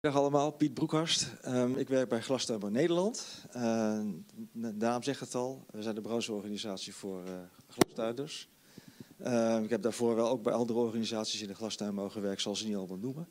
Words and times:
Dag 0.00 0.16
allemaal, 0.16 0.50
Piet 0.50 0.74
Broekhorst. 0.74 1.26
Um, 1.46 1.76
ik 1.76 1.88
werk 1.88 2.08
bij 2.08 2.20
Glastuinbouw 2.20 2.70
Nederland. 2.70 3.26
Uh, 3.56 4.00
de 4.52 4.72
naam 4.72 5.02
zegt 5.02 5.20
het 5.20 5.34
al, 5.34 5.64
we 5.70 5.82
zijn 5.82 5.94
de 5.94 6.00
brancheorganisatie 6.00 6.94
voor 6.94 7.22
uh, 7.24 7.32
glastuinders. 7.68 8.48
Uh, 9.20 9.60
ik 9.62 9.70
heb 9.70 9.82
daarvoor 9.82 10.14
wel 10.14 10.28
ook 10.28 10.42
bij 10.42 10.52
andere 10.52 10.78
organisaties 10.78 11.42
in 11.42 11.48
de 11.48 11.54
glastuinbouw 11.54 12.08
gewerkt, 12.08 12.40
zal 12.40 12.56
ze 12.56 12.66
niet 12.66 12.76
allemaal 12.76 12.96
noemen. 12.96 13.28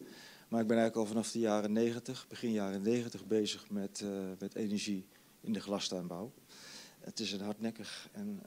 Maar 0.48 0.62
ik 0.62 0.68
ben 0.68 0.78
eigenlijk 0.78 0.96
al 0.96 1.06
vanaf 1.14 1.32
de 1.32 1.40
jaren 1.40 1.72
90, 1.72 2.26
begin 2.28 2.52
jaren 2.52 2.82
90 2.82 3.26
bezig 3.26 3.70
met, 3.70 4.02
uh, 4.04 4.10
met 4.40 4.56
energie 4.56 5.06
in 5.42 5.54
de 5.54 5.62
glastuinbouw. 5.62 6.32
Het 7.00 7.20
is 7.20 7.32
een 7.32 7.42
hardnekkig 7.42 8.10
en 8.12 8.42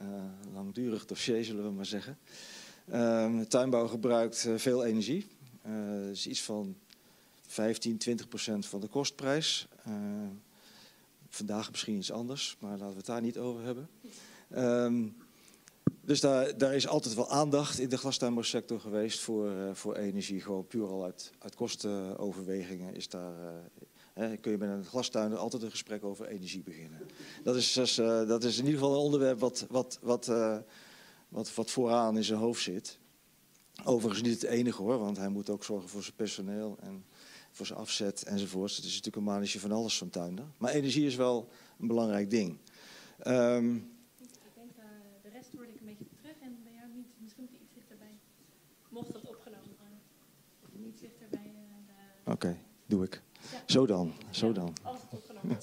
langdurig 0.53 1.07
dossier, 1.07 1.45
zullen 1.45 1.65
we 1.65 1.71
maar 1.71 1.87
zeggen. 1.87 2.19
Ehm, 2.91 3.45
tuinbouw 3.45 3.87
gebruikt 3.87 4.49
veel 4.57 4.85
energie. 4.85 5.27
Het 5.63 6.11
is 6.11 6.27
iets 6.27 6.43
van 6.43 6.77
15, 7.51 7.99
20 7.99 8.29
procent 8.29 8.67
van 8.67 8.81
de 8.81 8.87
kostprijs. 8.87 9.69
Uh, 9.89 9.95
vandaag 11.29 11.71
misschien 11.71 11.97
iets 11.97 12.13
anders, 12.13 12.57
maar 12.61 12.71
laten 12.71 12.89
we 12.89 12.97
het 12.97 13.07
daar 13.07 13.21
niet 13.21 13.39
over 13.39 13.65
hebben. 13.65 13.89
Um, 14.57 15.17
dus 16.01 16.21
daar, 16.21 16.59
daar, 16.59 16.75
is 16.75 16.89
altijd 16.89 17.15
wel 17.15 17.31
aandacht 17.31 17.79
in 17.79 17.89
de 17.89 17.99
glastuinbouwsector 17.99 18.81
geweest 18.81 19.21
voor, 19.21 19.51
uh, 19.51 19.75
voor 19.75 19.97
energie. 19.97 20.41
Gewoon 20.41 20.67
puur 20.67 20.89
al 20.89 21.05
uit, 21.05 21.33
uit 21.39 21.55
kostenoverwegingen 21.55 22.95
is 22.95 23.09
daar, 23.09 23.33
uh, 23.33 23.49
hè, 24.15 24.37
kun 24.37 24.51
je 24.51 24.59
met 24.59 24.71
een 24.71 24.85
glastuinder 24.85 25.39
altijd 25.39 25.63
een 25.63 25.71
gesprek 25.71 26.05
over 26.05 26.27
energie 26.27 26.63
beginnen. 26.63 27.01
Dat 27.43 27.57
is, 27.57 27.73
dus, 27.73 27.95
dat 27.95 28.45
is 28.45 28.59
in 28.59 28.65
ieder 28.65 28.81
geval 28.81 28.95
een 28.95 29.05
onderwerp 29.05 29.41
wat, 29.41 29.67
wat, 29.69 29.99
wat, 30.03 30.27
wat, 31.29 31.55
wat 31.55 31.71
vooraan 31.71 32.17
in 32.17 32.25
zijn 32.25 32.39
hoofd 32.39 32.63
zit. 32.63 32.99
Overigens 33.85 34.23
niet 34.23 34.43
het 34.43 34.51
enige 34.51 34.83
hoor, 34.83 34.99
want 34.99 35.17
hij 35.17 35.29
moet 35.29 35.51
ook 35.51 35.65
zorgen 35.65 35.89
voor 35.89 36.03
zijn 36.03 36.17
personeel 36.17 36.77
en 36.81 37.05
voor 37.51 37.67
zijn 37.67 37.79
afzet 37.79 38.23
enzovoorts. 38.23 38.77
Het 38.77 38.85
is 38.85 38.91
natuurlijk 38.91 39.17
een 39.17 39.33
manetje 39.33 39.61
van 39.61 39.73
alles 39.73 39.99
van 39.99 40.11
tuinder. 40.11 40.45
Maar 40.59 40.73
energie 40.73 41.07
is 41.07 41.17
wel 41.17 41.49
een 41.81 41.87
belangrijk 41.87 42.31
ding. 42.31 42.59
Um, 43.27 43.77
ik 44.19 44.29
denk 44.55 44.71
uh, 44.79 44.85
de 45.23 45.29
rest 45.29 45.49
hoorde 45.57 45.73
ik 45.73 45.81
een 45.81 45.87
beetje 45.87 46.07
terug 46.21 46.35
en 46.43 46.59
bij 46.63 46.73
jou 46.73 46.89
niet. 46.95 47.07
Misschien 47.19 47.43
moet 47.43 47.53
je 47.53 47.59
iets 47.63 47.75
dichterbij. 47.75 48.19
Mocht 48.89 49.13
dat 49.13 49.23
opgenomen 49.29 49.77
worden. 49.79 49.99
Niet 50.73 51.01
dichterbij. 51.01 51.53
Uh, 51.55 51.93
Oké, 52.21 52.31
okay, 52.31 52.57
doe 52.87 53.05
ik. 53.05 53.23
Ja. 53.53 53.63
Zo 53.67 53.87
dan, 53.87 54.13
zo 54.31 54.47
ja, 54.47 54.53
dan. 54.53 54.75
Opgenomen 55.11 55.59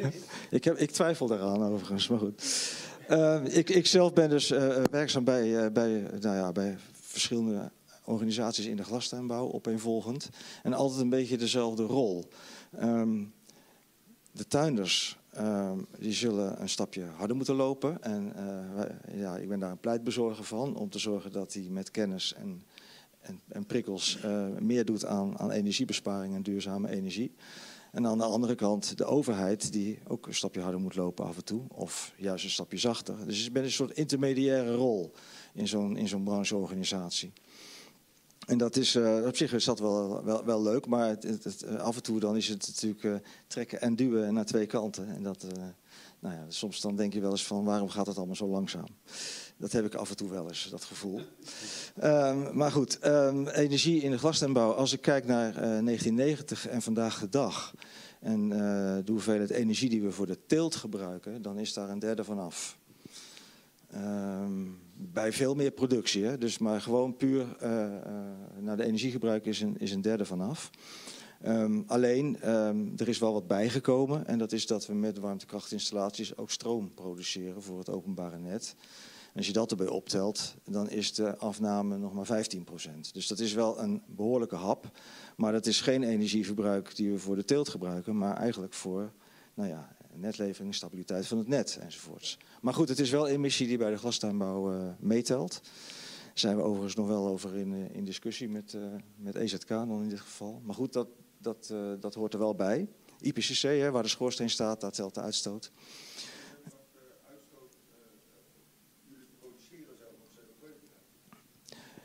ik, 0.50 0.64
heb, 0.64 0.76
ik 0.76 0.90
twijfel 0.90 1.26
daaraan 1.26 1.62
overigens, 1.62 2.08
maar 2.08 2.18
goed. 2.18 2.42
Uh, 3.10 3.44
ik, 3.44 3.70
ik 3.70 3.86
zelf 3.86 4.12
ben 4.12 4.30
dus 4.30 4.50
uh, 4.50 4.82
werkzaam 4.90 5.24
bij, 5.24 5.72
bij, 5.72 6.00
nou 6.20 6.36
ja, 6.36 6.52
bij 6.52 6.78
verschillende 6.92 7.70
organisaties 8.12 8.66
in 8.66 8.76
de 8.76 8.84
glastuinbouw, 8.84 9.52
opeenvolgend. 9.52 10.28
En 10.62 10.72
altijd 10.72 11.00
een 11.00 11.08
beetje 11.08 11.36
dezelfde 11.36 11.82
rol. 11.82 12.28
Um, 12.82 13.32
de 14.32 14.46
tuinders 14.46 15.18
um, 15.38 15.86
die 15.98 16.12
zullen 16.12 16.60
een 16.60 16.68
stapje 16.68 17.04
harder 17.16 17.36
moeten 17.36 17.54
lopen. 17.54 18.02
En 18.02 18.32
uh, 18.36 19.20
ja, 19.20 19.36
ik 19.36 19.48
ben 19.48 19.58
daar 19.58 19.70
een 19.70 19.78
pleitbezorger 19.78 20.44
van, 20.44 20.76
om 20.76 20.90
te 20.90 20.98
zorgen 20.98 21.32
dat 21.32 21.52
hij 21.52 21.66
met 21.70 21.90
kennis 21.90 22.34
en, 22.34 22.62
en, 23.20 23.40
en 23.48 23.66
prikkels 23.66 24.18
uh, 24.24 24.46
meer 24.58 24.84
doet 24.84 25.04
aan, 25.04 25.38
aan 25.38 25.50
energiebesparing 25.50 26.34
en 26.34 26.42
duurzame 26.42 26.88
energie. 26.88 27.34
En 27.92 28.06
aan 28.06 28.18
de 28.18 28.24
andere 28.24 28.54
kant 28.54 28.98
de 28.98 29.04
overheid, 29.04 29.72
die 29.72 29.98
ook 30.06 30.26
een 30.26 30.34
stapje 30.34 30.60
harder 30.60 30.80
moet 30.80 30.94
lopen 30.94 31.24
af 31.24 31.36
en 31.36 31.44
toe. 31.44 31.62
Of 31.68 32.12
juist 32.16 32.44
een 32.44 32.50
stapje 32.50 32.78
zachter. 32.78 33.26
Dus 33.26 33.46
ik 33.46 33.52
ben 33.52 33.64
een 33.64 33.70
soort 33.70 33.96
intermediaire 33.96 34.74
rol 34.74 35.12
in 35.52 35.68
zo'n 35.68 35.96
in 35.96 36.08
zo'n 36.08 36.24
brancheorganisatie. 36.24 37.32
En 38.46 38.58
dat 38.58 38.76
is, 38.76 38.96
uh, 38.96 39.26
op 39.26 39.36
zich 39.36 39.52
is 39.52 39.64
dat 39.64 39.78
wel, 39.78 40.24
wel, 40.24 40.44
wel 40.44 40.62
leuk, 40.62 40.86
maar 40.86 41.08
het, 41.08 41.22
het, 41.22 41.62
eh, 41.62 41.76
af 41.76 41.96
en 41.96 42.02
toe 42.02 42.20
dan 42.20 42.36
is 42.36 42.48
het 42.48 42.66
natuurlijk 42.66 43.02
uh, 43.02 43.14
trekken 43.46 43.80
en 43.80 43.96
duwen 43.96 44.34
naar 44.34 44.44
twee 44.44 44.66
kanten. 44.66 45.08
En 45.08 45.22
dat, 45.22 45.46
nou 46.18 46.34
ja, 46.34 46.44
soms 46.48 46.80
dan 46.80 46.96
denk 46.96 47.12
je 47.12 47.20
wel 47.20 47.30
eens 47.30 47.46
van 47.46 47.64
waarom 47.64 47.88
gaat 47.88 48.06
het 48.06 48.16
allemaal 48.16 48.36
zo 48.36 48.46
langzaam? 48.46 48.86
Dat 49.56 49.72
heb 49.72 49.84
ik 49.84 49.94
af 49.94 50.10
en 50.10 50.16
toe 50.16 50.30
wel 50.30 50.48
eens, 50.48 50.68
dat 50.70 50.84
gevoel. 50.84 51.20
Um, 52.04 52.56
maar 52.56 52.72
goed, 52.72 53.06
um, 53.06 53.48
energie 53.48 54.02
in 54.02 54.10
de 54.10 54.18
glastuinbouw. 54.18 54.72
Als 54.72 54.92
ik 54.92 55.00
kijk 55.00 55.26
naar 55.26 55.52
1990 55.52 56.68
en 56.68 56.82
vandaag 56.82 57.20
de 57.20 57.28
dag... 57.28 57.74
en 58.20 58.48
de 59.04 59.12
hoeveelheid 59.12 59.50
energie 59.50 59.90
die 59.90 60.02
we 60.02 60.12
voor 60.12 60.26
de 60.26 60.38
teelt 60.46 60.74
gebruiken... 60.74 61.42
dan 61.42 61.58
is 61.58 61.72
daar 61.72 61.88
een 61.88 61.98
derde 61.98 62.24
van 62.24 62.38
af. 62.38 62.78
Um, 63.94 64.80
bij 64.94 65.32
veel 65.32 65.54
meer 65.54 65.70
productie. 65.70 66.24
Hè? 66.24 66.38
Dus 66.38 66.58
maar 66.58 66.80
gewoon 66.80 67.16
puur 67.16 67.56
uh, 67.62 67.70
uh, 67.70 67.88
naar 68.60 68.76
de 68.76 68.84
energiegebruik 68.84 69.46
is 69.46 69.60
een, 69.60 69.78
is 69.78 69.92
een 69.92 70.02
derde 70.02 70.24
vanaf. 70.24 70.70
Um, 71.46 71.84
alleen, 71.86 72.50
um, 72.50 72.92
er 72.96 73.08
is 73.08 73.18
wel 73.18 73.32
wat 73.32 73.46
bijgekomen. 73.46 74.26
En 74.26 74.38
dat 74.38 74.52
is 74.52 74.66
dat 74.66 74.86
we 74.86 74.94
met 74.94 75.18
warmtekrachtinstallaties 75.18 76.36
ook 76.36 76.50
stroom 76.50 76.94
produceren 76.94 77.62
voor 77.62 77.78
het 77.78 77.90
openbare 77.90 78.38
net. 78.38 78.74
Als 79.34 79.46
je 79.46 79.52
dat 79.52 79.70
erbij 79.70 79.88
optelt, 79.88 80.54
dan 80.64 80.90
is 80.90 81.14
de 81.14 81.36
afname 81.36 81.98
nog 81.98 82.12
maar 82.12 82.44
15%. 82.46 83.10
Dus 83.12 83.26
dat 83.26 83.38
is 83.38 83.52
wel 83.52 83.80
een 83.80 84.02
behoorlijke 84.06 84.56
hap. 84.56 84.90
Maar 85.36 85.52
dat 85.52 85.66
is 85.66 85.80
geen 85.80 86.02
energieverbruik 86.02 86.96
die 86.96 87.10
we 87.10 87.18
voor 87.18 87.36
de 87.36 87.44
teelt 87.44 87.68
gebruiken, 87.68 88.18
maar 88.18 88.36
eigenlijk 88.36 88.74
voor 88.74 89.12
nou 89.54 89.68
ja, 89.68 89.96
netlevering, 90.14 90.74
stabiliteit 90.74 91.26
van 91.26 91.38
het 91.38 91.48
net 91.48 91.78
enzovoorts. 91.80 92.38
Maar 92.60 92.74
goed, 92.74 92.88
het 92.88 92.98
is 92.98 93.10
wel 93.10 93.28
emissie 93.28 93.66
die 93.66 93.78
bij 93.78 93.90
de 93.90 93.96
glastuinbouw 93.96 94.72
uh, 94.72 94.92
meetelt. 94.98 95.60
Daar 95.62 96.32
zijn 96.34 96.56
we 96.56 96.62
overigens 96.62 96.94
nog 96.94 97.06
wel 97.06 97.26
over 97.26 97.56
in, 97.56 97.72
uh, 97.72 97.94
in 97.94 98.04
discussie 98.04 98.48
met, 98.48 98.72
uh, 98.72 98.82
met 99.16 99.34
EZK 99.34 99.68
dan 99.68 100.02
in 100.02 100.08
dit 100.08 100.20
geval. 100.20 100.60
Maar 100.64 100.74
goed, 100.74 100.92
dat, 100.92 101.08
dat, 101.38 101.74
dat 102.00 102.14
hoort 102.14 102.32
er 102.32 102.38
wel 102.38 102.54
bij. 102.54 102.88
IPCC, 103.20 103.62
hè, 103.62 103.90
waar 103.90 104.02
de 104.02 104.08
schoorsteen 104.08 104.50
staat, 104.50 104.80
daar 104.80 104.92
telt 104.92 105.14
de 105.14 105.20
uitstoot. 105.20 105.72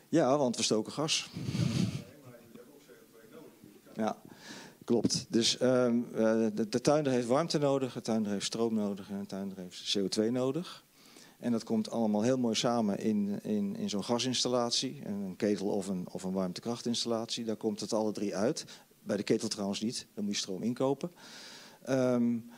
Ja, 0.08 0.38
want 0.38 0.56
we 0.56 0.62
stoken 0.62 0.92
gas. 0.92 1.30
Ja. 3.94 4.22
Klopt. 4.88 5.26
Dus 5.28 5.60
um, 5.60 6.06
de, 6.12 6.66
de 6.68 6.80
tuinder 6.80 7.12
heeft 7.12 7.26
warmte 7.26 7.58
nodig, 7.58 7.92
de 7.92 8.00
tuinder 8.00 8.32
heeft 8.32 8.44
stroom 8.44 8.74
nodig 8.74 9.10
en 9.10 9.20
de 9.20 9.26
tuinder 9.26 9.58
heeft 9.58 9.98
CO2 9.98 10.30
nodig. 10.30 10.84
En 11.38 11.52
dat 11.52 11.64
komt 11.64 11.90
allemaal 11.90 12.22
heel 12.22 12.38
mooi 12.38 12.54
samen 12.54 12.98
in, 12.98 13.42
in, 13.42 13.76
in 13.76 13.88
zo'n 13.88 14.04
gasinstallatie, 14.04 15.02
een 15.04 15.34
ketel 15.36 15.66
of 15.66 15.86
een, 15.86 16.06
of 16.10 16.22
een 16.22 16.32
warmtekrachtinstallatie. 16.32 17.44
Daar 17.44 17.56
komt 17.56 17.80
het 17.80 17.92
alle 17.92 18.12
drie 18.12 18.36
uit. 18.36 18.64
Bij 19.02 19.16
de 19.16 19.22
ketel 19.22 19.48
trouwens 19.48 19.80
niet, 19.80 20.06
dan 20.14 20.24
moet 20.24 20.34
je 20.34 20.40
stroom 20.40 20.62
inkopen. 20.62 21.10
Um, 21.88 22.50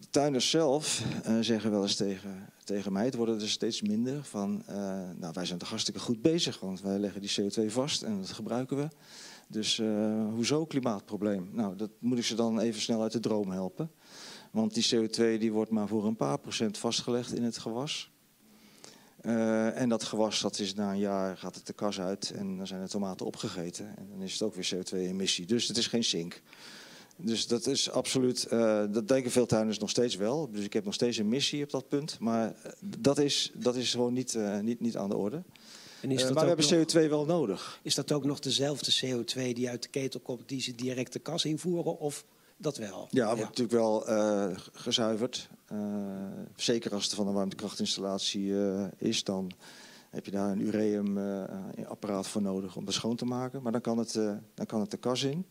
de 0.00 0.10
tuinders 0.10 0.50
zelf 0.50 1.04
uh, 1.26 1.38
zeggen 1.40 1.70
wel 1.70 1.82
eens 1.82 1.96
tegen, 1.96 2.52
tegen 2.64 2.92
mij, 2.92 3.04
het 3.04 3.14
worden 3.14 3.40
er 3.40 3.48
steeds 3.48 3.82
minder 3.82 4.24
van, 4.24 4.62
uh, 4.68 4.74
nou 5.16 5.32
wij 5.32 5.46
zijn 5.46 5.58
toch 5.58 5.68
hartstikke 5.68 6.00
goed 6.00 6.22
bezig, 6.22 6.60
want 6.60 6.80
wij 6.80 6.98
leggen 6.98 7.20
die 7.20 7.34
CO2 7.40 7.72
vast 7.72 8.02
en 8.02 8.20
dat 8.20 8.32
gebruiken 8.32 8.76
we. 8.76 8.88
Dus 9.48 9.78
uh, 9.78 10.28
hoezo 10.32 10.66
klimaatprobleem? 10.66 11.48
Nou, 11.52 11.76
dat 11.76 11.90
moet 11.98 12.18
ik 12.18 12.24
ze 12.24 12.34
dan 12.34 12.60
even 12.60 12.80
snel 12.80 13.02
uit 13.02 13.12
de 13.12 13.20
droom 13.20 13.50
helpen. 13.50 13.90
Want 14.50 14.74
die 14.74 14.88
CO2 14.94 15.38
die 15.38 15.52
wordt 15.52 15.70
maar 15.70 15.88
voor 15.88 16.06
een 16.06 16.16
paar 16.16 16.38
procent 16.38 16.78
vastgelegd 16.78 17.34
in 17.34 17.42
het 17.42 17.58
gewas. 17.58 18.12
Uh, 19.22 19.80
en 19.80 19.88
dat 19.88 20.04
gewas 20.04 20.40
dat 20.40 20.58
is 20.58 20.74
na 20.74 20.90
een 20.90 20.98
jaar 20.98 21.36
gaat 21.36 21.54
het 21.54 21.66
de 21.66 21.72
kas 21.72 22.00
uit 22.00 22.30
en 22.30 22.56
dan 22.56 22.66
zijn 22.66 22.82
de 22.82 22.88
tomaten 22.88 23.26
opgegeten. 23.26 23.96
En 23.96 24.08
dan 24.10 24.22
is 24.22 24.32
het 24.32 24.42
ook 24.42 24.54
weer 24.54 24.74
CO2-emissie. 24.74 25.46
Dus 25.46 25.68
het 25.68 25.76
is 25.76 25.86
geen 25.86 26.04
zink. 26.04 26.42
Dus 27.16 27.46
dat 27.46 27.66
is 27.66 27.90
absoluut, 27.90 28.46
uh, 28.52 28.84
dat 28.90 29.08
denken 29.08 29.30
veel 29.30 29.46
tuinders 29.46 29.78
nog 29.78 29.90
steeds 29.90 30.16
wel. 30.16 30.50
Dus 30.50 30.64
ik 30.64 30.72
heb 30.72 30.84
nog 30.84 30.94
steeds 30.94 31.16
een 31.16 31.28
missie 31.28 31.62
op 31.62 31.70
dat 31.70 31.88
punt. 31.88 32.18
Maar 32.20 32.54
dat 32.80 33.18
is, 33.18 33.52
dat 33.54 33.76
is 33.76 33.90
gewoon 33.90 34.12
niet, 34.12 34.38
niet, 34.62 34.80
niet 34.80 34.96
aan 34.96 35.08
de 35.08 35.16
orde. 35.16 35.42
En 36.04 36.10
is 36.10 36.22
dat 36.22 36.34
maar 36.34 36.56
we 36.56 36.62
hebben 36.62 37.06
CO2 37.06 37.08
wel 37.08 37.24
nodig. 37.24 37.80
Is 37.82 37.94
dat 37.94 38.12
ook 38.12 38.24
nog 38.24 38.38
dezelfde 38.38 38.92
CO2 38.92 39.52
die 39.52 39.68
uit 39.68 39.82
de 39.82 39.88
ketel 39.88 40.20
komt, 40.20 40.48
die 40.48 40.60
ze 40.60 40.74
direct 40.74 41.12
de 41.12 41.18
kas 41.18 41.44
invoeren? 41.44 41.98
Of 41.98 42.24
dat 42.56 42.76
wel? 42.76 43.08
Ja, 43.10 43.24
wordt 43.26 43.40
ja. 43.40 43.46
natuurlijk 43.46 43.78
wel 43.78 44.10
uh, 44.10 44.56
gezuiverd. 44.72 45.48
Uh, 45.72 45.78
zeker 46.56 46.94
als 46.94 47.04
het 47.04 47.14
van 47.14 47.26
een 47.26 47.34
warmtekrachtinstallatie 47.34 48.46
uh, 48.46 48.84
is, 48.96 49.24
dan 49.24 49.50
heb 50.10 50.24
je 50.24 50.30
daar 50.30 50.50
een 50.50 50.60
ureum-apparaat 50.60 52.26
voor 52.26 52.42
nodig 52.42 52.76
om 52.76 52.84
dat 52.84 52.94
schoon 52.94 53.16
te 53.16 53.24
maken. 53.24 53.62
Maar 53.62 53.72
dan 53.72 53.80
kan 53.80 53.98
het, 53.98 54.12
dan 54.54 54.66
kan 54.66 54.80
het 54.80 54.90
de 54.90 54.96
kas 54.96 55.22
in. 55.22 55.46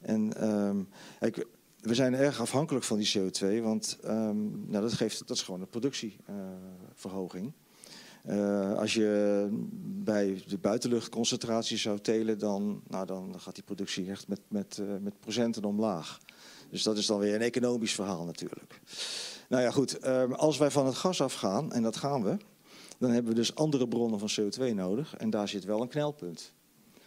En 0.00 0.50
um, 0.50 0.88
ik, 1.20 1.46
we 1.80 1.94
zijn 1.94 2.14
erg 2.14 2.40
afhankelijk 2.40 2.84
van 2.84 2.98
die 2.98 3.12
CO2, 3.18 3.62
want 3.62 3.98
um, 4.04 4.64
nou, 4.68 4.82
dat, 4.82 4.92
geeft, 4.92 5.18
dat 5.18 5.36
is 5.36 5.42
gewoon 5.42 5.60
een 5.60 5.68
productieverhoging. 5.68 7.52
Uh, 8.28 8.78
als 8.78 8.94
je 8.94 9.48
bij 10.04 10.42
de 10.46 10.58
buitenluchtconcentratie 10.58 11.76
zou 11.76 11.98
telen, 11.98 12.38
dan, 12.38 12.82
nou, 12.88 13.06
dan 13.06 13.34
gaat 13.38 13.54
die 13.54 13.64
productie 13.64 14.10
echt 14.10 14.28
met, 14.28 14.40
met, 14.48 14.78
uh, 14.80 14.86
met 15.00 15.20
procenten 15.20 15.64
omlaag. 15.64 16.20
Dus 16.70 16.82
dat 16.82 16.96
is 16.96 17.06
dan 17.06 17.18
weer 17.18 17.34
een 17.34 17.40
economisch 17.40 17.94
verhaal 17.94 18.24
natuurlijk. 18.24 18.80
Nou 19.48 19.62
ja, 19.62 19.70
goed. 19.70 20.04
Uh, 20.04 20.32
als 20.32 20.58
wij 20.58 20.70
van 20.70 20.86
het 20.86 20.94
gas 20.94 21.20
afgaan, 21.20 21.72
en 21.72 21.82
dat 21.82 21.96
gaan 21.96 22.22
we, 22.22 22.36
dan 22.98 23.10
hebben 23.10 23.32
we 23.32 23.38
dus 23.38 23.54
andere 23.54 23.88
bronnen 23.88 24.18
van 24.18 24.30
CO2 24.40 24.74
nodig. 24.74 25.16
En 25.16 25.30
daar 25.30 25.48
zit 25.48 25.64
wel 25.64 25.82
een 25.82 25.88
knelpunt 25.88 26.52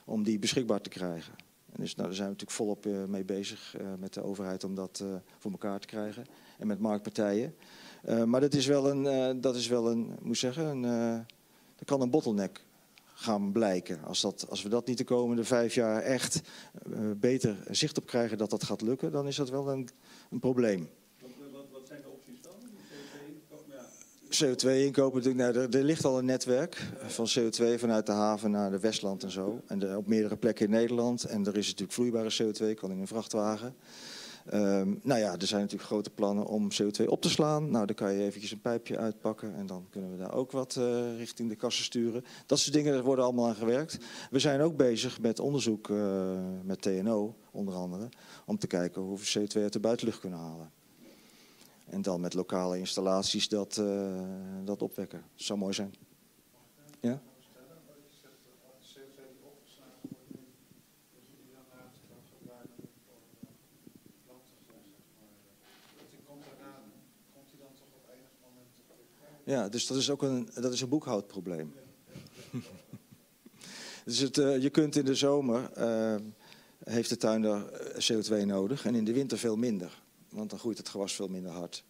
om 0.05 0.23
die 0.23 0.39
beschikbaar 0.39 0.81
te 0.81 0.89
krijgen. 0.89 1.33
En 1.71 1.79
dus 1.81 1.95
nou, 1.95 2.07
daar 2.07 2.17
zijn 2.17 2.27
we 2.27 2.33
natuurlijk 2.33 2.57
volop 2.57 2.85
eh, 2.85 3.03
mee 3.03 3.25
bezig 3.25 3.75
eh, 3.77 3.87
met 3.99 4.13
de 4.13 4.23
overheid 4.23 4.63
om 4.63 4.75
dat 4.75 4.99
eh, 5.03 5.07
voor 5.37 5.51
elkaar 5.51 5.79
te 5.79 5.87
krijgen. 5.87 6.25
En 6.57 6.67
met 6.67 6.79
marktpartijen. 6.79 7.55
Eh, 8.03 8.23
maar 8.23 8.41
dat 8.41 8.53
is 8.53 8.65
wel 8.65 8.89
een, 8.89 9.07
eh, 9.07 9.41
dat 9.41 9.55
is 9.55 9.67
wel 9.67 9.89
een 9.89 10.17
moet 10.21 10.37
zeggen, 10.37 10.65
een, 10.65 10.85
eh, 10.85 11.19
dat 11.75 11.85
kan 11.85 12.01
een 12.01 12.09
bottleneck 12.09 12.65
gaan 13.19 13.51
blijken. 13.51 14.03
Als, 14.03 14.21
dat, 14.21 14.45
als 14.49 14.63
we 14.63 14.69
dat 14.69 14.87
niet 14.87 14.97
de 14.97 15.03
komende 15.03 15.43
vijf 15.43 15.73
jaar 15.73 16.01
echt 16.01 16.41
eh, 16.91 16.99
beter 17.17 17.57
zicht 17.69 17.97
op 17.97 18.05
krijgen 18.05 18.37
dat 18.37 18.49
dat 18.49 18.63
gaat 18.63 18.81
lukken, 18.81 19.11
dan 19.11 19.27
is 19.27 19.35
dat 19.35 19.49
wel 19.49 19.69
een, 19.69 19.89
een 20.31 20.39
probleem. 20.39 20.89
Wat, 21.71 21.87
zijn 21.87 22.01
de 22.01 22.09
opties 22.09 22.41
dan? 22.41 22.51
CO2 24.29 24.67
ja. 24.67 24.85
CO2-inkopen, 24.85 25.17
natuurlijk, 25.17 25.55
nou, 25.55 25.65
er, 25.65 25.77
er 25.77 25.83
ligt 25.83 26.05
al 26.05 26.17
een 26.17 26.25
netwerk 26.25 26.91
van 27.07 27.27
CO2 27.39 27.79
vanuit 27.79 28.05
de 28.05 28.11
haven 28.11 28.51
naar 28.51 28.71
de 28.71 28.79
Westland 28.79 29.23
en 29.23 29.31
zo. 29.31 29.61
En 29.67 29.95
op 29.95 30.07
meerdere 30.07 30.37
plekken 30.37 30.65
in 30.65 30.71
Nederland. 30.71 31.23
En 31.23 31.45
er 31.45 31.57
is 31.57 31.67
natuurlijk 31.67 31.93
vloeibare 31.93 32.33
CO2, 32.43 32.73
kan 32.73 32.91
in 32.91 32.99
een 32.99 33.07
vrachtwagen. 33.07 33.75
Ehm, 34.49 34.93
nou 35.01 35.19
ja, 35.19 35.31
er 35.37 35.47
zijn 35.47 35.61
natuurlijk 35.61 35.89
grote 35.89 36.09
plannen 36.09 36.45
om 36.45 36.67
CO2 36.71 37.05
op 37.05 37.21
te 37.21 37.29
slaan. 37.29 37.71
Nou, 37.71 37.85
dan 37.85 37.95
kan 37.95 38.13
je 38.13 38.23
eventjes 38.23 38.51
een 38.51 38.61
pijpje 38.61 38.97
uitpakken 38.97 39.55
en 39.55 39.65
dan 39.65 39.87
kunnen 39.89 40.11
we 40.11 40.17
daar 40.17 40.33
ook 40.33 40.51
wat 40.51 40.75
eh, 40.75 41.17
richting 41.17 41.49
de 41.49 41.55
kassen 41.55 41.83
sturen. 41.83 42.25
Dat 42.45 42.59
soort 42.59 42.73
dingen 42.73 42.93
daar 42.93 43.03
worden 43.03 43.25
allemaal 43.25 43.47
aan 43.47 43.55
gewerkt. 43.55 43.97
We 44.31 44.39
zijn 44.39 44.61
ook 44.61 44.77
bezig 44.77 45.21
met 45.21 45.39
onderzoek 45.39 45.89
eh, 45.89 46.39
met 46.63 46.81
TNO, 46.81 47.35
onder 47.51 47.73
andere, 47.73 48.09
om 48.45 48.57
te 48.57 48.67
kijken 48.67 49.01
hoe 49.01 49.17
we 49.17 49.39
CO2 49.39 49.61
uit 49.61 49.73
de 49.73 49.79
buitenlucht 49.79 50.19
kunnen 50.19 50.39
halen. 50.39 50.71
En 51.85 52.01
dan 52.01 52.21
met 52.21 52.33
lokale 52.33 52.79
installaties 52.79 53.49
dat, 53.49 53.77
eh, 53.77 54.11
dat 54.63 54.81
opwekken. 54.81 55.19
Dat 55.35 55.45
zou 55.45 55.59
mooi 55.59 55.73
zijn. 55.73 55.93
Ja? 56.99 57.21
Ja, 69.49 69.69
dus 69.69 69.87
dat 69.87 69.97
is 69.97 70.09
ook 70.09 70.21
een, 70.21 70.49
dat 70.53 70.73
is 70.73 70.81
een 70.81 70.89
boekhoudprobleem. 70.89 71.73
dus 74.05 74.19
het, 74.19 74.37
eh, 74.37 74.61
je 74.61 74.69
kunt 74.69 74.95
in 74.95 75.05
de 75.05 75.15
zomer, 75.15 75.71
eh, 75.71 76.15
heeft 76.83 77.09
de 77.09 77.17
tuin 77.17 77.41
daar 77.41 77.67
eh, 77.67 78.01
CO2 78.01 78.45
nodig 78.45 78.85
en 78.85 78.95
in 78.95 79.03
de 79.03 79.13
winter 79.13 79.37
veel 79.37 79.55
minder. 79.55 80.01
Want 80.29 80.49
dan 80.49 80.59
groeit 80.59 80.77
het 80.77 80.89
gewas 80.89 81.13
veel 81.13 81.27
minder 81.27 81.51
hard. 81.51 81.83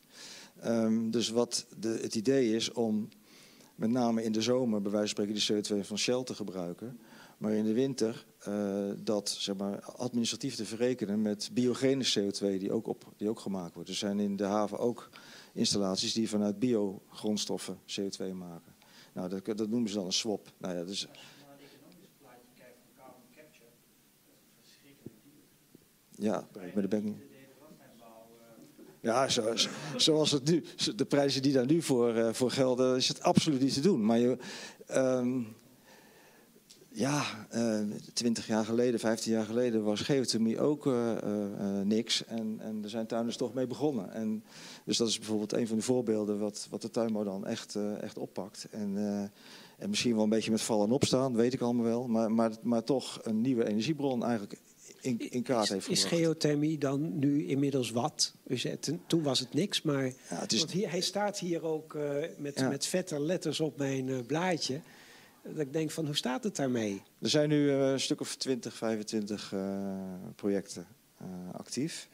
Ehm, 0.59 1.09
dus 1.09 1.29
wat 1.29 1.65
de, 1.79 1.99
het 2.01 2.15
idee 2.15 2.55
is 2.55 2.71
om 2.71 3.09
met 3.75 3.89
name 3.89 4.23
in 4.23 4.31
de 4.31 4.41
zomer 4.41 4.81
bij 4.81 4.91
wijze 4.91 5.15
van 5.15 5.25
spreken 5.25 5.61
die 5.61 5.79
CO2 5.81 5.87
van 5.87 5.97
Shell 5.97 6.23
te 6.23 6.35
gebruiken. 6.35 6.99
Maar 7.37 7.53
in 7.53 7.65
de 7.65 7.73
winter 7.73 8.25
dat 9.03 9.29
zeg 9.29 9.55
maar, 9.55 9.81
administratief 9.81 10.55
te 10.55 10.65
verrekenen 10.65 11.21
met 11.21 11.49
biogene 11.53 12.05
CO2 12.05 12.39
die 12.39 12.71
ook, 12.71 12.87
op, 12.87 13.13
die 13.17 13.29
ook 13.29 13.39
gemaakt 13.39 13.73
wordt. 13.73 13.89
Er 13.89 13.95
zijn 13.95 14.19
in 14.19 14.35
de 14.35 14.43
haven 14.43 14.77
ook 14.77 15.09
installaties 15.53 16.13
die 16.13 16.29
vanuit 16.29 16.59
biogrondstoffen 16.59 17.77
CO2 17.85 18.33
maken. 18.33 18.75
Nou, 19.13 19.29
dat, 19.29 19.57
dat 19.57 19.69
noemen 19.69 19.89
ze 19.89 19.95
dan 19.95 20.05
een 20.05 20.13
swap. 20.13 20.51
Nou 20.57 20.75
ja, 20.77 20.83
dus, 20.83 21.07
ja, 26.15 26.47
me 26.75 26.87
de 26.87 27.01
niet. 27.01 27.17
Ja, 29.01 29.27
zo, 29.29 29.55
zo- 29.55 29.69
zoals 29.97 30.31
het 30.31 30.45
nu, 30.49 30.63
de 30.95 31.05
prijzen 31.05 31.41
die 31.41 31.53
daar 31.53 31.65
nu 31.65 31.81
voor, 31.81 32.15
eh, 32.15 32.33
voor 32.33 32.51
gelden, 32.51 32.95
is 32.95 33.07
het 33.07 33.21
absoluut 33.21 33.61
niet 33.61 33.73
te 33.73 33.81
doen. 33.81 34.05
Maar 34.05 34.19
je, 34.19 34.37
ehm, 34.85 35.41
ja, 36.91 37.47
eh, 37.49 37.79
twintig 38.13 38.47
jaar 38.47 38.65
geleden, 38.65 38.99
15 38.99 39.31
jaar 39.31 39.45
geleden 39.45 39.83
was 39.83 40.01
geothermie 40.01 40.59
ook 40.59 40.87
eh, 40.87 41.11
eh, 41.17 41.85
niks. 41.85 42.25
En, 42.25 42.57
en 42.59 42.79
er 42.83 42.89
zijn 42.89 43.07
tuinders 43.07 43.37
toch 43.37 43.53
mee 43.53 43.67
begonnen. 43.67 44.13
En, 44.13 44.43
dus 44.83 44.97
dat 44.97 45.07
is 45.07 45.17
bijvoorbeeld 45.17 45.53
een 45.53 45.67
van 45.67 45.77
de 45.77 45.83
voorbeelden 45.83 46.39
wat, 46.39 46.67
wat 46.69 46.81
de 46.81 46.89
tuinbouw 46.89 47.23
dan 47.23 47.45
echt, 47.47 47.77
echt 48.01 48.17
oppakt. 48.17 48.67
En, 48.71 48.97
en 49.77 49.89
misschien 49.89 50.13
wel 50.13 50.23
een 50.23 50.29
beetje 50.29 50.51
met 50.51 50.61
vallen 50.61 50.87
en 50.87 50.93
opstaan, 50.93 51.35
weet 51.35 51.53
ik 51.53 51.61
allemaal 51.61 51.85
wel. 51.85 52.07
Maar, 52.07 52.31
maar, 52.31 52.51
maar 52.61 52.83
toch 52.83 53.19
een 53.23 53.41
nieuwe 53.41 53.65
energiebron 53.65 54.23
eigenlijk 54.23 54.59
in, 55.01 55.31
in 55.31 55.43
kaart 55.43 55.69
heeft 55.69 55.89
Is 55.89 56.03
gebracht. 56.03 56.23
geothermie 56.23 56.77
dan 56.77 57.19
nu 57.19 57.45
inmiddels 57.45 57.91
wat? 57.91 58.33
Toen 59.07 59.23
was 59.23 59.39
het 59.39 59.53
niks, 59.53 59.81
maar 59.81 60.05
Ja, 60.05 60.13
het 60.27 60.53
is, 60.53 60.59
want 60.59 60.71
hier, 60.71 60.89
hij 60.89 61.01
staat 61.01 61.39
hier 61.39 61.63
ook 61.63 61.97
met, 62.37 62.59
Ja. 62.59 62.69
met 62.69 62.85
vette 62.85 63.19
letters 63.19 63.59
op 63.59 63.77
mijn 63.77 64.25
blaadje. 64.25 64.81
Dat 65.53 65.65
ik 65.65 65.73
denk 65.73 65.91
van, 65.91 66.05
hoe 66.05 66.15
staat 66.15 66.43
het 66.43 66.55
daarmee? 66.55 67.01
Er 67.21 67.29
zijn 67.29 67.49
nu 67.49 67.69
eh, 67.69 67.91
een 67.91 67.99
stuk 67.99 68.21
of 68.21 68.35
20, 68.35 68.73
25 68.73 69.53
eh, 69.53 69.59
projecten 70.35 70.87
eh, 71.17 71.27
actief. 71.51 72.09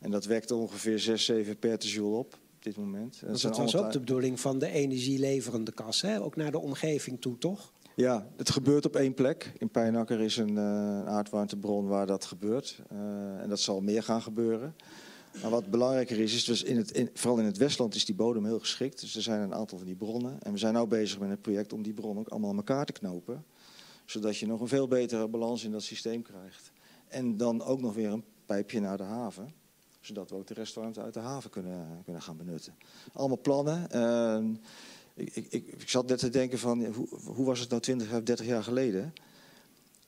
En 0.00 0.10
dat 0.10 0.24
wekt 0.24 0.50
ongeveer 0.50 0.98
6, 0.98 1.24
7 1.24 1.58
petajoule 1.58 2.16
op 2.16 2.34
op 2.34 2.74
dit 2.74 2.76
moment. 2.76 3.16
Zijn 3.16 3.32
dat 3.52 3.56
was 3.56 3.76
ook 3.76 3.92
de 3.92 3.98
bedoeling 3.98 4.40
van 4.40 4.58
de 4.58 4.70
energieleverende 4.70 5.72
kas, 5.72 6.00
hè? 6.00 6.22
ook 6.22 6.36
naar 6.36 6.50
de 6.50 6.58
omgeving 6.58 7.20
toe, 7.20 7.38
toch? 7.38 7.72
Ja, 7.94 8.26
het 8.36 8.50
gebeurt 8.50 8.86
op 8.86 8.96
één 8.96 9.14
plek. 9.14 9.52
In 9.58 9.70
Pijnakker 9.70 10.20
is 10.20 10.36
een 10.36 10.58
aardwarmtebron 11.08 11.86
waar 11.86 12.06
dat 12.06 12.24
gebeurt. 12.24 12.82
En 13.40 13.48
dat 13.48 13.60
zal 13.60 13.80
meer 13.80 14.02
gaan 14.02 14.22
gebeuren. 14.22 14.74
Maar 15.42 15.50
wat 15.50 15.70
belangrijker 15.70 16.18
is, 16.18 16.34
is 16.34 16.44
dus 16.44 16.62
in 16.62 16.76
het, 16.76 17.10
vooral 17.14 17.38
in 17.38 17.44
het 17.44 17.56
Westland 17.56 17.94
is 17.94 18.04
die 18.04 18.14
bodem 18.14 18.44
heel 18.44 18.58
geschikt. 18.58 19.00
Dus 19.00 19.16
er 19.16 19.22
zijn 19.22 19.40
een 19.40 19.54
aantal 19.54 19.78
van 19.78 19.86
die 19.86 19.96
bronnen. 19.96 20.42
En 20.42 20.52
we 20.52 20.58
zijn 20.58 20.74
nu 20.74 20.86
bezig 20.86 21.18
met 21.18 21.30
een 21.30 21.40
project 21.40 21.72
om 21.72 21.82
die 21.82 21.92
bronnen 21.92 22.18
ook 22.18 22.28
allemaal 22.28 22.50
aan 22.50 22.56
elkaar 22.56 22.84
te 22.84 22.92
knopen. 22.92 23.44
Zodat 24.04 24.38
je 24.38 24.46
nog 24.46 24.60
een 24.60 24.68
veel 24.68 24.88
betere 24.88 25.28
balans 25.28 25.64
in 25.64 25.70
dat 25.70 25.82
systeem 25.82 26.22
krijgt. 26.22 26.72
En 27.08 27.36
dan 27.36 27.62
ook 27.62 27.80
nog 27.80 27.94
weer 27.94 28.10
een 28.10 28.24
pijpje 28.46 28.80
naar 28.80 28.96
de 28.96 29.02
haven. 29.02 29.52
Zodat 30.00 30.30
we 30.30 30.36
ook 30.36 30.46
de 30.46 30.54
restwarmte 30.54 31.02
uit 31.02 31.14
de 31.14 31.20
haven 31.20 31.50
kunnen, 31.50 32.00
kunnen 32.04 32.22
gaan 32.22 32.36
benutten. 32.36 32.74
Allemaal 33.12 33.40
plannen. 33.40 33.90
Eh, 33.90 34.44
ik, 35.14 35.36
ik, 35.36 35.46
ik, 35.52 35.66
ik 35.66 35.88
zat 35.88 36.08
net 36.08 36.18
te 36.18 36.28
denken 36.28 36.58
van, 36.58 36.84
hoe, 36.84 37.08
hoe 37.24 37.46
was 37.46 37.60
het 37.60 37.68
nou 37.68 37.82
20 37.82 38.12
of 38.12 38.22
30 38.22 38.46
jaar 38.46 38.62
geleden? 38.62 39.12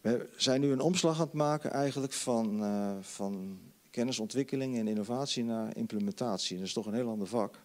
We 0.01 0.29
zijn 0.37 0.61
nu 0.61 0.73
een 0.73 0.81
omslag 0.81 1.15
aan 1.15 1.25
het 1.25 1.33
maken 1.33 1.71
eigenlijk 1.71 2.13
van, 2.13 2.63
eh, 2.63 2.97
van 3.01 3.59
kennisontwikkeling 3.91 4.79
en 4.79 4.89
innovatie 4.89 5.45
naar 5.45 5.77
implementatie. 5.77 6.57
Dat 6.57 6.67
is 6.67 6.73
toch 6.73 6.87
een 6.87 6.95
heel 6.95 7.09
ander 7.09 7.27
vak. 7.27 7.61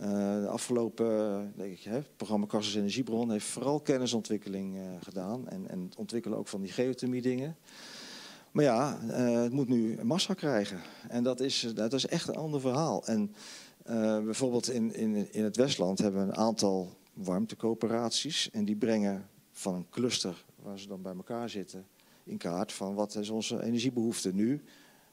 Eh, 0.00 0.40
de 0.40 0.48
afgelopen, 0.48 1.18
eh, 1.18 1.40
denk 1.56 1.72
ik, 1.72 1.82
hè, 1.82 1.94
het 1.94 2.16
programma 2.16 2.46
Kassus 2.46 2.74
Energiebron 2.74 3.30
heeft 3.30 3.46
vooral 3.46 3.80
kennisontwikkeling 3.80 4.76
eh, 4.76 4.82
gedaan. 5.02 5.48
En, 5.48 5.68
en 5.68 5.80
het 5.80 5.96
ontwikkelen 5.96 6.38
ook 6.38 6.48
van 6.48 6.60
die 6.60 6.72
geothermie 6.72 7.22
dingen. 7.22 7.56
Maar 8.50 8.64
ja, 8.64 8.98
het 9.42 9.52
moet 9.52 9.68
nu 9.68 10.04
massa 10.04 10.34
krijgen. 10.34 10.80
En 11.08 11.22
dat 11.22 11.40
is, 11.40 11.72
dat 11.74 11.92
is 11.92 12.06
echt 12.06 12.28
een 12.28 12.36
ander 12.36 12.60
verhaal. 12.60 13.06
En 13.06 13.34
bijvoorbeeld 14.24 14.70
in, 14.70 14.94
in, 14.94 15.32
in 15.32 15.44
het 15.44 15.56
Westland 15.56 15.98
hebben 15.98 16.20
we 16.20 16.32
een 16.32 16.38
aantal 16.38 16.96
warmtecoöperaties. 17.12 18.50
En 18.50 18.64
die 18.64 18.76
brengen 18.76 19.28
van 19.52 19.74
een 19.74 19.86
cluster 19.90 20.44
waar 20.62 20.78
ze 20.78 20.88
dan 20.88 21.02
bij 21.02 21.14
elkaar 21.14 21.50
zitten 21.50 21.86
in 22.24 22.38
kaart 22.38 22.72
van 22.72 22.94
wat 22.94 23.14
is 23.14 23.30
onze 23.30 23.62
energiebehoefte 23.62 24.34
nu? 24.34 24.62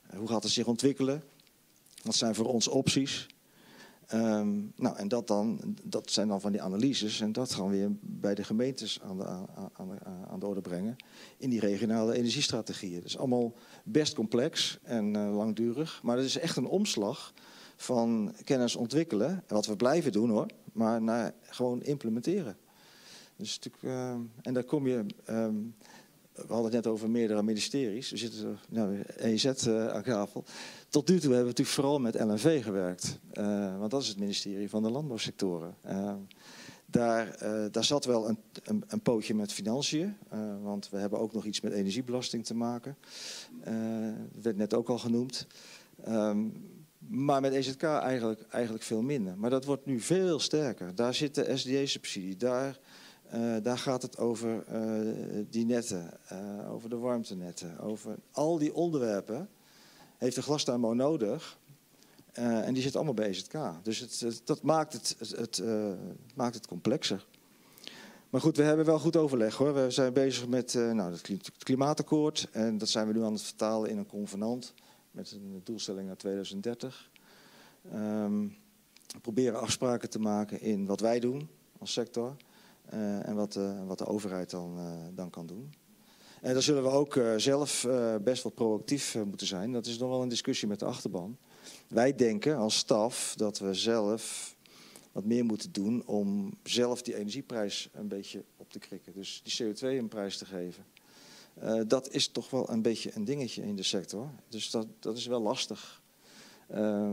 Eh, 0.10 0.18
Hoe 0.18 0.28
gaat 0.28 0.44
het 0.44 0.52
zich 0.52 0.66
ontwikkelen? 0.68 1.24
Wat 2.04 2.16
zijn 2.16 2.36
voor 2.36 2.46
ons 2.46 2.68
opties? 2.68 3.28
Ehm, 4.08 4.56
nou, 4.76 4.98
en 4.98 5.08
dat, 5.08 5.28
dan, 5.28 5.60
dat 5.84 6.12
zijn 6.12 6.28
dan 6.28 6.42
van 6.42 6.52
die 6.52 6.62
analyses. 6.62 7.20
En 7.22 7.32
dat 7.32 7.54
gaan 7.54 7.70
we 7.70 7.78
weer 7.78 7.90
bij 8.02 8.36
de 8.36 8.44
gemeentes 8.44 9.02
aan 9.02 9.18
de, 9.18 9.26
aan, 9.26 9.48
aan, 9.74 10.00
aan 10.30 10.40
de 10.40 10.46
orde 10.48 10.62
brengen. 10.62 10.96
In 11.38 11.50
die 11.50 11.60
regionale 11.60 12.14
energiestrategieën. 12.14 12.96
Dat 12.96 13.06
is 13.06 13.18
allemaal 13.18 13.54
best 13.84 14.16
complex 14.16 14.80
en 14.84 15.16
eh, 15.16 15.36
langdurig. 15.36 16.00
Maar 16.04 16.18
het 16.18 16.26
is 16.26 16.38
echt 16.38 16.58
een 16.58 16.66
omslag 16.68 17.34
van 17.76 18.34
kennis 18.44 18.76
ontwikkelen. 18.76 19.30
En 19.30 19.56
wat 19.56 19.66
we 19.66 19.76
blijven 19.76 20.12
doen 20.12 20.30
hoor. 20.30 20.48
Maar 20.74 21.02
naar 21.02 21.34
gewoon 21.44 21.84
implementeren. 21.84 22.58
Dus 23.36 23.60
ehm, 23.82 24.20
en 24.42 24.54
daar 24.54 24.64
kom 24.64 24.88
je. 24.88 25.06
ehm, 25.26 25.56
we 26.38 26.54
hadden 26.54 26.74
het 26.74 26.84
net 26.84 26.88
over 26.88 27.10
meerdere 27.10 27.44
ministeries. 27.44 28.12
Er 28.12 28.18
zitten 28.18 28.48
er, 28.48 28.60
nou, 28.70 29.02
EZ 29.18 29.46
eh, 29.46 29.88
aan 29.88 30.04
tafel. 30.04 30.44
Tot 30.90 31.08
nu 31.08 31.20
toe 31.20 31.34
hebben 31.34 31.40
we 31.40 31.46
natuurlijk 31.46 31.76
vooral 31.76 32.00
met 32.00 32.20
LNV 32.20 32.64
gewerkt. 32.64 33.20
Eh, 33.32 33.78
want 33.78 33.92
dat 33.92 34.02
is 34.02 34.08
het 34.08 34.20
ministerie 34.20 34.70
van 34.70 34.84
de 34.84 34.92
landbouwsectoren. 34.92 35.76
Eh, 35.82 36.14
daar, 36.86 37.38
daar 37.72 37.84
zat 37.84 38.06
wel 38.06 38.30
een, 38.30 38.38
een, 38.64 38.84
een 38.88 39.02
pootje 39.02 39.36
met 39.36 39.54
financiën. 39.54 40.18
want 40.62 40.90
we 40.90 40.98
hebben 40.98 41.20
ook 41.20 41.34
nog 41.34 41.46
iets 41.46 41.62
met 41.62 41.74
energiebelasting 41.74 42.46
te 42.46 42.56
maken. 42.56 42.98
Dat 44.34 44.44
werd 44.44 44.58
net 44.58 44.74
ook 44.74 44.90
al 44.90 44.98
genoemd. 44.98 45.48
Ehm, 46.04 46.48
maar 46.98 47.42
met 47.42 47.54
EZK 47.54 47.84
eigenlijk, 47.84 48.42
eigenlijk 48.50 48.84
veel 48.84 49.02
minder. 49.02 49.38
Maar 49.38 49.50
dat 49.50 49.66
wordt 49.66 49.86
nu 49.86 50.00
veel 50.00 50.40
sterker. 50.40 50.96
Daar 50.96 51.14
zit 51.14 51.36
de 51.36 51.58
SDA-subsidie. 51.58 52.38
Daar, 52.38 52.80
eh, 53.30 53.56
daar 53.62 53.78
gaat 53.78 54.02
het 54.02 54.18
over 54.18 54.64
eh, 54.64 55.44
die 55.50 55.66
netten, 55.66 56.12
eh, 56.28 56.72
over 56.72 56.90
de 56.90 56.98
warmtenetten, 56.98 57.80
over 57.80 58.16
al 58.32 58.58
die 58.58 58.74
onderwerpen. 58.74 59.50
Heeft 60.18 60.36
de 60.36 60.42
glastuinbouw 60.42 60.94
nodig. 60.94 61.58
En 62.32 62.74
die 62.74 62.84
zit 62.84 62.96
allemaal 62.96 63.14
bij 63.14 63.28
EZK. 63.28 63.58
Dus 63.84 64.00
het, 64.00 64.42
dat 64.44 64.62
maakt 64.62 64.94
het, 64.94 65.16
het, 65.36 65.64
maakt 66.36 66.56
het 66.56 66.68
complexer. 66.68 67.26
Maar 68.30 68.42
goed, 68.42 68.58
we 68.58 68.64
hebben 68.64 68.86
wel 68.86 69.00
goed 69.00 69.16
overleg 69.16 69.56
hoor. 69.56 69.74
We 69.74 69.92
zijn 69.92 70.14
bezig 70.14 70.48
met 70.48 70.74
nou, 70.74 71.12
het 71.12 71.22
kli- 71.22 71.38
het 71.38 71.64
klimaatakkoord. 71.64 72.48
En 72.52 72.78
dat 72.78 72.90
zijn 72.90 73.08
we 73.08 73.14
nu 73.14 73.24
aan 73.24 73.34
het 73.34 73.42
vertalen 73.42 73.90
in 73.90 73.98
een 73.98 74.06
convenant. 74.06 74.74
Met 75.12 75.32
een 75.32 75.62
doelstelling 75.64 76.08
naar 76.08 76.18
2030. 76.18 77.10
Ehm, 77.92 78.42
we 79.08 79.20
proberen 79.22 79.60
afspraken 79.60 80.10
te 80.10 80.20
maken 80.20 80.62
in 80.62 80.86
wat 80.86 81.00
wij 81.00 81.20
doen 81.20 81.50
als 81.80 81.94
sector. 81.94 82.36
Eh, 82.90 83.28
en 83.28 83.36
wat, 83.36 83.56
eh, 83.56 83.86
wat 83.86 83.98
de 83.98 84.06
overheid 84.06 84.50
dan, 84.50 84.78
eh, 84.78 85.16
dan 85.16 85.30
kan 85.30 85.46
doen. 85.46 85.74
En 86.42 86.54
daar 86.54 86.62
zullen 86.62 86.84
we 86.84 86.90
ook 86.90 87.20
zelf 87.38 87.88
best 88.22 88.44
wel 88.44 88.52
proactief 88.52 89.16
moeten 89.26 89.48
zijn. 89.48 89.72
Dat 89.72 89.86
is 89.86 89.98
nog 89.98 90.10
wel 90.10 90.22
een 90.22 90.30
discussie 90.30 90.68
met 90.68 90.80
de 90.80 90.86
achterban. 90.86 91.38
Wij 91.88 92.16
denken 92.16 92.58
als 92.58 92.78
staf 92.78 93.34
dat 93.38 93.60
we 93.60 93.74
zelf 93.74 94.56
wat 95.12 95.26
meer 95.26 95.46
moeten 95.46 95.72
doen 95.72 96.06
om 96.06 96.58
zelf 96.64 97.02
die 97.02 97.16
energieprijs 97.16 97.90
een 97.94 98.08
beetje 98.08 98.44
op 98.58 98.72
te 98.72 98.80
krikken. 98.80 99.14
Dus 99.14 99.42
die 99.44 99.54
CO2 99.54 99.98
een 99.98 100.08
prijs 100.08 100.38
te 100.38 100.46
geven. 100.46 100.86
Dat 101.88 102.10
is 102.10 102.28
toch 102.28 102.50
wel 102.50 102.70
een 102.70 102.82
beetje 102.82 103.12
een 103.14 103.26
dingetje 103.26 103.64
in 103.64 103.76
de 103.76 103.84
sector. 103.84 104.30
Dus 104.50 104.72
dat, 104.72 104.88
dat 105.00 105.18
is 105.18 105.26
wel 105.26 105.42
lastig. 105.42 106.02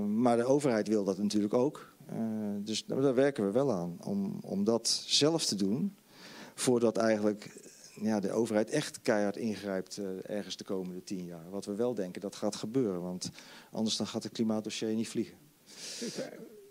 Maar 0.07 0.37
de 0.37 0.45
overheid 0.45 0.89
wil 0.89 1.05
dat 1.05 1.19
natuurlijk 1.19 1.55
ook. 1.55 1.94
Eh, 2.07 2.17
dus 2.59 2.85
daar 2.87 3.01
daar 3.01 3.15
werken 3.15 3.45
we 3.45 3.51
wel 3.51 3.73
aan 3.73 3.97
om, 4.05 4.39
om 4.41 4.65
dat 4.65 4.89
zelf 5.07 5.45
te 5.45 5.55
doen. 5.55 5.97
Voordat 6.55 6.97
eigenlijk 6.97 7.71
ja, 8.01 8.21
de 8.21 8.33
overheid 8.33 8.71
echt 8.71 9.01
keihard 9.03 9.37
ingrijpt 9.37 9.99
eh, 9.99 10.37
ergens 10.37 10.57
de 10.57 10.65
komende 10.65 11.05
tien 11.05 11.25
jaar. 11.25 11.51
Wat 11.51 11.65
we 11.65 11.75
wel 11.75 11.95
denken 11.95 12.21
dat 12.21 12.37
gaat 12.37 12.57
gebeuren. 12.57 13.03
Want 13.03 13.31
anders 13.71 13.97
dan 13.97 14.07
gaat 14.07 14.23
het 14.23 14.33
klimaatdossier 14.33 14.95
niet 14.95 15.09
vliegen. 15.09 15.37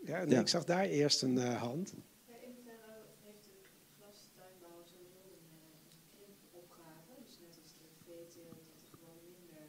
Ja, 0.05 0.17
nee, 0.23 0.29
Ja. 0.29 0.39
Ik 0.39 0.47
zag 0.47 0.63
daar 0.63 0.85
eerst 0.85 1.21
een 1.21 1.37
eh, 1.37 1.61
hand. 1.61 1.93
Ja, 2.27 2.35
in 2.47 2.51
hoeverre 2.55 2.93
heeft 3.25 3.43
de 3.43 3.55
glastuinbouw 3.97 4.79
sowieso 4.93 5.21
een, 5.37 5.47
eh, 5.59 5.79
een 5.89 6.03
krimpopgave? 6.15 7.11
Dus 7.25 7.35
net 7.45 7.55
als 7.63 7.71
de 7.81 7.87
veeteelt, 8.07 8.59
dat 8.69 8.79
er 8.85 8.91
gewoon 8.99 9.19
minder 9.35 9.63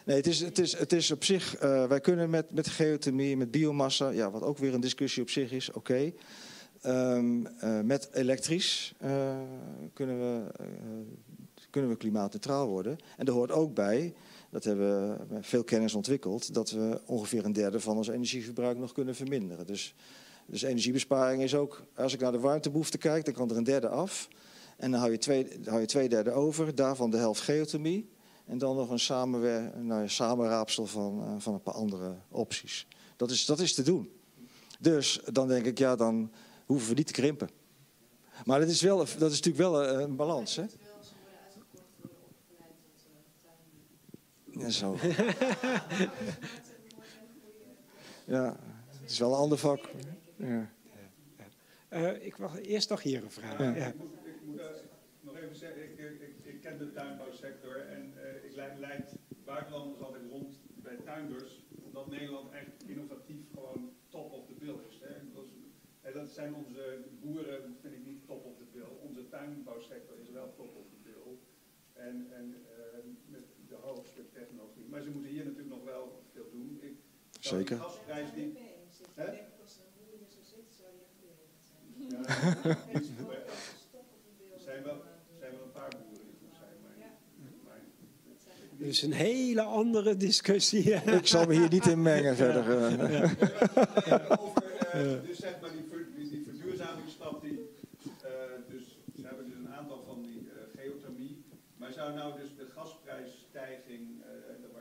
Nee, 0.06 0.16
het 0.18 0.28
is, 0.28 0.40
het 0.40 0.60
is, 0.60 0.78
het 0.78 0.94
is 0.94 1.12
op 1.12 1.24
zich, 1.24 1.56
eh, 1.56 1.88
wij 1.88 2.00
kunnen 2.00 2.30
met, 2.30 2.52
met 2.52 2.68
geothermie, 2.68 3.38
met 3.38 3.52
biomassa, 3.52 4.10
ja, 4.10 4.32
wat 4.32 4.42
ook 4.42 4.58
weer 4.58 4.74
een 4.74 4.82
discussie 4.82 5.22
op 5.22 5.30
zich 5.30 5.52
is, 5.52 5.72
oké. 5.72 6.14
Ehm, 6.82 7.46
eh, 7.46 7.80
met 7.82 8.10
elektrisch 8.14 8.94
eh, 9.00 9.38
kunnen, 9.94 10.20
we, 10.20 10.52
kunnen 11.70 11.90
we 11.90 11.98
klimaatneutraal 11.98 12.68
worden. 12.68 12.98
En 13.18 13.26
er 13.26 13.34
hoort 13.34 13.52
ook 13.52 13.74
bij, 13.74 14.14
dat 14.50 14.64
hebben 14.64 15.10
we 15.30 15.38
veel 15.42 15.64
kennis 15.64 15.94
ontwikkeld, 15.94 16.54
dat 16.54 16.72
we 16.72 17.02
ongeveer 17.06 17.46
een 17.46 17.54
derde 17.54 17.80
van 17.80 17.98
ons 17.98 18.08
energieverbruik 18.08 18.78
nog 18.78 18.92
kunnen 18.92 19.16
verminderen. 19.16 19.66
Dus, 19.66 19.96
dus 20.46 20.62
energiebesparing 20.62 21.42
is 21.42 21.56
ook, 21.56 21.84
als 21.96 22.14
ik 22.14 22.20
naar 22.20 22.32
de 22.32 22.40
warmtebehoefte 22.40 22.98
kijk, 22.98 23.26
dan 23.26 23.34
kan 23.34 23.50
er 23.50 23.58
een 23.58 23.64
derde 23.64 23.90
af. 23.90 24.28
En 24.78 24.92
dan 24.92 25.00
hou 25.00 25.12
je 25.12 25.18
twee, 25.18 25.48
hou 25.66 25.80
je 25.80 25.86
twee 25.86 26.10
derde 26.10 26.32
over, 26.32 26.76
daarvan 26.76 27.10
de 27.10 27.18
helft 27.18 27.42
geothermie. 27.42 28.14
En 28.46 28.58
dan 28.58 28.76
nog 28.76 28.90
een 28.90 29.00
samenwer 29.00 29.78
nou 29.78 30.02
ja, 30.02 30.08
samenraapsel 30.08 30.86
van, 30.86 31.24
eh, 31.24 31.36
van 31.38 31.54
een 31.54 31.62
paar 31.62 31.74
andere 31.74 32.16
opties. 32.30 32.88
Dat 33.16 33.32
is, 33.32 33.46
dat 33.46 33.60
is 33.60 33.74
te 33.74 33.84
doen. 33.84 34.12
Dus 34.80 35.20
dan 35.32 35.48
denk 35.48 35.66
ik, 35.66 35.78
ja, 35.78 35.96
dan 35.96 36.32
hoeven 36.66 36.90
we 36.90 36.96
niet 36.96 37.08
te 37.08 37.14
krimpen. 37.14 37.50
Maar 38.46 38.60
dat 38.60 38.70
is, 38.70 38.82
wel, 38.82 38.98
dat 38.98 39.08
is 39.08 39.42
natuurlijk 39.42 39.58
wel 39.58 39.84
een, 39.84 40.02
een 40.02 40.16
balans, 40.16 40.56
hè? 40.56 40.66
Ja, 44.52 44.70
zo. 44.70 44.98
ja, 48.36 48.58
het 49.02 49.12
is 49.12 49.20
wel 49.20 49.30
een 49.32 49.38
ander 49.38 49.58
vak. 49.58 49.90
Ja. 50.36 50.70
Eh, 51.88 52.26
ik 52.26 52.38
wacht 52.38 52.58
eerst 52.58 52.90
nog 52.90 53.02
hier 53.02 53.24
een 53.24 53.32
vraag. 53.32 53.60
Ja. 53.60 53.76
Ja. 53.76 53.88
Ik 53.88 53.96
moet, 53.96 54.08
ik 54.26 54.42
moet 54.46 54.60
eh, 54.60 54.66
nog 55.22 55.36
even 55.36 55.56
zeggen, 55.56 55.84
ik, 55.84 56.00
ik, 56.00 56.36
ik, 56.44 56.62
ken 56.62 56.78
de 56.78 56.92
tuinbouwsector 56.92 57.76
leid, 58.56 58.78
leid 58.80 59.16
buitenlanders 59.44 60.02
altijd 60.02 60.24
rond 60.30 60.60
bij 60.76 60.96
tuinders, 60.96 61.64
omdat 61.84 62.08
Nederland 62.10 62.52
echt 62.52 62.84
innovatief 62.88 63.42
gewoon 63.54 63.94
top 64.10 64.32
of 64.32 64.46
the 64.46 64.54
bill 64.54 64.76
is. 64.90 65.00
Hè. 65.02 65.14
Hè, 66.02 66.12
dat 66.12 66.30
zijn 66.30 66.56
onze 66.56 67.04
boeren, 67.22 67.76
vind 67.82 67.94
ik 67.94 68.06
niet 68.06 68.26
top 68.26 68.46
of 68.46 68.58
the 68.58 68.64
bill. 68.72 68.88
Onze 69.02 69.28
tuinbouwsector 69.28 70.20
is 70.20 70.30
wel 70.30 70.54
top 70.56 70.76
of 70.76 70.86
the 70.90 71.10
bill. 71.10 71.38
En, 71.94 72.28
en 72.34 72.56
eh, 72.78 73.00
met 73.26 73.42
de 73.68 73.76
hoogste 73.76 74.30
technologie. 74.30 74.86
Maar 74.90 75.02
ze 75.02 75.10
moeten 75.12 75.30
hier 75.32 75.44
natuurlijk 75.46 75.76
nog 75.76 75.84
wel 75.84 76.24
veel 76.34 76.50
doen. 76.52 76.78
Ik, 76.82 76.96
Zeker. 77.40 77.78
gasprijs 77.78 78.34
die, 78.34 78.48
Ik 78.48 78.58
Hè? 79.14 79.26
denk 79.32 79.48
dat 79.52 79.62
als 79.62 79.78
er 79.80 79.84
een 79.86 79.94
boer 79.98 80.18
hier 80.18 80.28
zou 80.30 80.44
zitten, 80.44 80.74
zou 80.74 80.90
die 80.94 81.02
echt 81.06 81.16
beledigd 81.20 81.66
zijn. 81.72 81.86
ja, 82.10 82.92
Het 82.92 83.02
is 83.02 83.08
die- 83.08 83.16
gewoon 83.16 83.36
stop 83.88 84.06
op 84.16 84.22
de 84.26 84.32
beeld. 84.38 84.54
Er 84.54 84.60
zijn 84.60 84.84
wel, 84.84 84.96
er 85.34 85.38
zijn 85.40 85.52
wel 85.52 85.64
een 85.64 85.72
paar 85.82 85.94
boeren 86.02 86.26
die 86.30 86.36
goed 86.42 86.56
zijn, 86.64 86.76
maar, 86.84 86.98
Ja. 87.06 87.12
maar 87.66 87.80
Dus 88.86 89.02
een 89.02 89.12
hele 89.14 89.62
andere 89.62 90.18
discussie. 90.18 90.84
Ik 91.22 91.28
zal 91.28 91.46
me 91.46 91.54
hier 91.54 91.70
niet 91.70 91.86
in 91.88 92.02
mengen 92.02 92.36
verder. 92.36 92.66
eh. 92.70 94.32
over 94.40 94.64
eh, 94.92 95.22
dus 95.28 95.38
zeg 95.38 95.56
maar 95.62 95.72
die, 95.72 95.86
ver- 95.92 96.08
die, 96.18 96.30
die 96.30 96.44
verduurzamingsstap, 96.44 97.42
die, 97.42 97.60
eh, 98.22 98.32
dus 98.70 98.86
ze 99.20 99.26
hebben 99.30 99.46
dus 99.50 99.56
een 99.58 99.74
aantal 99.80 100.04
van 100.10 100.22
die 100.22 100.40
eh, 100.50 100.82
geothermie, 100.82 101.44
maar 101.78 101.92
zou 101.94 102.14
nou 102.14 102.40
dus 102.42 102.50
de 102.58 102.66
gasprijsstijging, 102.76 104.04
eh, 104.22 104.28
daar, 104.62 104.72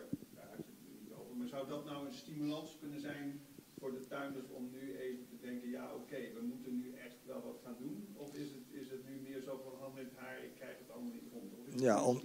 had 0.50 0.64
je 0.66 0.72
het 0.72 0.82
nu 0.88 0.92
niet 1.02 1.12
over, 1.18 1.32
maar 1.38 1.48
zou 1.48 1.68
dat 1.68 1.84
nou 1.84 2.06
een 2.06 2.14
stimulans 2.24 2.70
kunnen 2.80 3.00
zijn 3.00 3.40
voor 3.78 3.92
de 3.92 4.06
tuinders 4.14 4.48
om 4.58 4.64
nu 4.76 4.96
even 5.06 5.24
te 5.32 5.38
denken, 5.46 5.70
ja 5.70 5.84
oké, 6.00 6.18
we 6.38 6.42
moeten 6.52 6.72
nu 6.82 6.88
echt 7.06 7.18
wel 7.26 7.42
wat 7.48 7.58
gaan 7.64 7.76
doen? 7.78 7.96
Of 8.16 8.28
is 8.42 8.48
het, 8.56 8.66
is 8.82 8.86
het 8.94 9.02
nu 9.08 9.14
meer 9.28 9.40
zo 9.48 9.52
van 9.64 9.74
hand 9.80 9.94
met 9.94 10.10
haar, 10.20 10.36
ik 10.48 10.54
krijg 10.60 10.76
het 10.82 10.90
allemaal 10.92 11.12
niet 11.18 11.28
rond? 11.32 11.48
Of 11.58 11.66
is 11.66 11.72
het 11.72 11.82
Ja, 11.82 11.96
om-? 12.10 12.20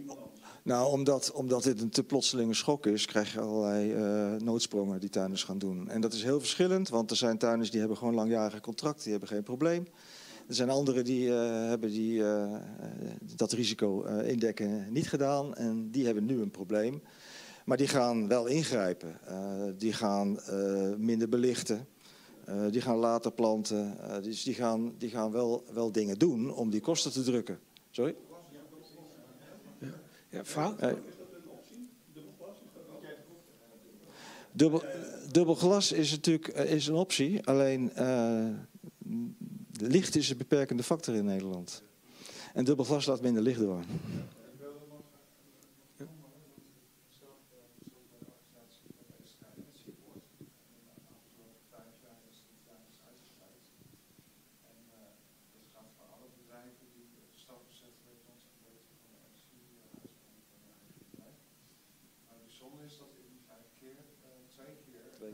Nou, 0.69 0.91
omdat, 0.91 1.31
omdat 1.31 1.63
dit 1.63 1.81
een 1.81 1.89
te 1.89 2.03
plotselinge 2.03 2.53
schok 2.53 2.85
is, 2.85 3.05
krijg 3.05 3.33
je 3.33 3.39
allerlei 3.39 3.93
eh, 3.93 4.41
noodsprongen 4.41 4.99
die 4.99 5.09
tuinders 5.09 5.43
gaan 5.43 5.57
doen. 5.57 5.89
En 5.89 6.01
dat 6.01 6.13
is 6.13 6.23
heel 6.23 6.39
verschillend, 6.39 6.89
want 6.89 7.11
er 7.11 7.17
zijn 7.17 7.37
tuinders 7.37 7.71
die 7.71 7.79
hebben 7.79 7.97
gewoon 7.97 8.13
langjarige 8.13 8.61
contracten, 8.61 9.03
die 9.03 9.11
hebben 9.11 9.29
geen 9.29 9.43
probleem. 9.43 9.87
Er 10.47 10.55
zijn 10.55 10.69
anderen 10.69 11.03
die 11.03 11.29
eh, 11.29 11.67
hebben 11.67 11.89
die, 11.89 12.23
eh, 12.23 12.55
dat 13.35 13.51
risico 13.51 14.03
indekken 14.03 14.85
niet 14.89 15.09
gedaan 15.09 15.55
en 15.55 15.91
die 15.91 16.05
hebben 16.05 16.25
nu 16.25 16.41
een 16.41 16.51
probleem. 16.51 17.01
Maar 17.65 17.77
die 17.77 17.87
gaan 17.87 18.27
wel 18.27 18.45
ingrijpen. 18.45 19.19
Die 19.77 19.93
gaan 19.93 20.39
minder 20.97 21.29
belichten. 21.29 21.87
Die 22.71 22.81
gaan 22.81 22.97
later 22.97 23.31
planten. 23.31 23.97
Dus 24.21 24.43
die 24.43 24.53
gaan, 24.53 24.93
die 24.97 25.09
gaan 25.09 25.31
wel, 25.31 25.63
wel 25.73 25.91
dingen 25.91 26.19
doen 26.19 26.53
om 26.53 26.69
die 26.69 26.81
kosten 26.81 27.11
te 27.11 27.23
drukken. 27.23 27.59
Sorry? 27.91 28.15
Ja, 30.29 30.45
Fra- 30.45 30.75
Eh, 30.79 30.93
Dubbel, 34.51 34.83
dubbel 35.31 35.55
glas 35.55 35.91
is 35.91 36.11
natuurlijk 36.11 36.47
eh, 36.47 36.71
is 36.73 36.87
een 36.87 36.95
optie, 36.95 37.45
alleen 37.45 37.93
eh, 37.93 38.47
licht 39.71 40.15
is 40.15 40.29
een 40.29 40.37
beperkende 40.37 40.83
factor 40.83 41.15
in 41.15 41.25
Nederland. 41.25 41.83
En 42.53 42.63
dubbel 42.63 42.85
glas 42.85 43.05
laat 43.05 43.21
minder 43.21 43.43
licht 43.43 43.59
door. 43.59 43.83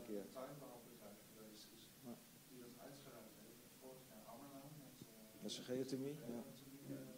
keer. 0.06 0.24
tuinbouwbedrijf 0.40 1.18
geweest 1.30 1.66
is 1.78 1.84
die 2.48 2.58
dat 2.64 2.74
uitgeruimd 2.86 3.34
heeft. 3.42 3.62
Vorig 3.80 4.02
jaar 4.10 4.24
Ammerlaan 4.32 4.72
met 4.84 4.96
eh, 5.10 5.42
Dat 5.42 5.50
is 5.50 5.56
een 5.58 5.68
geothermie. 5.70 6.16
Ja. 6.34 6.40
geothermie, 6.42 6.86
eh, 6.96 7.14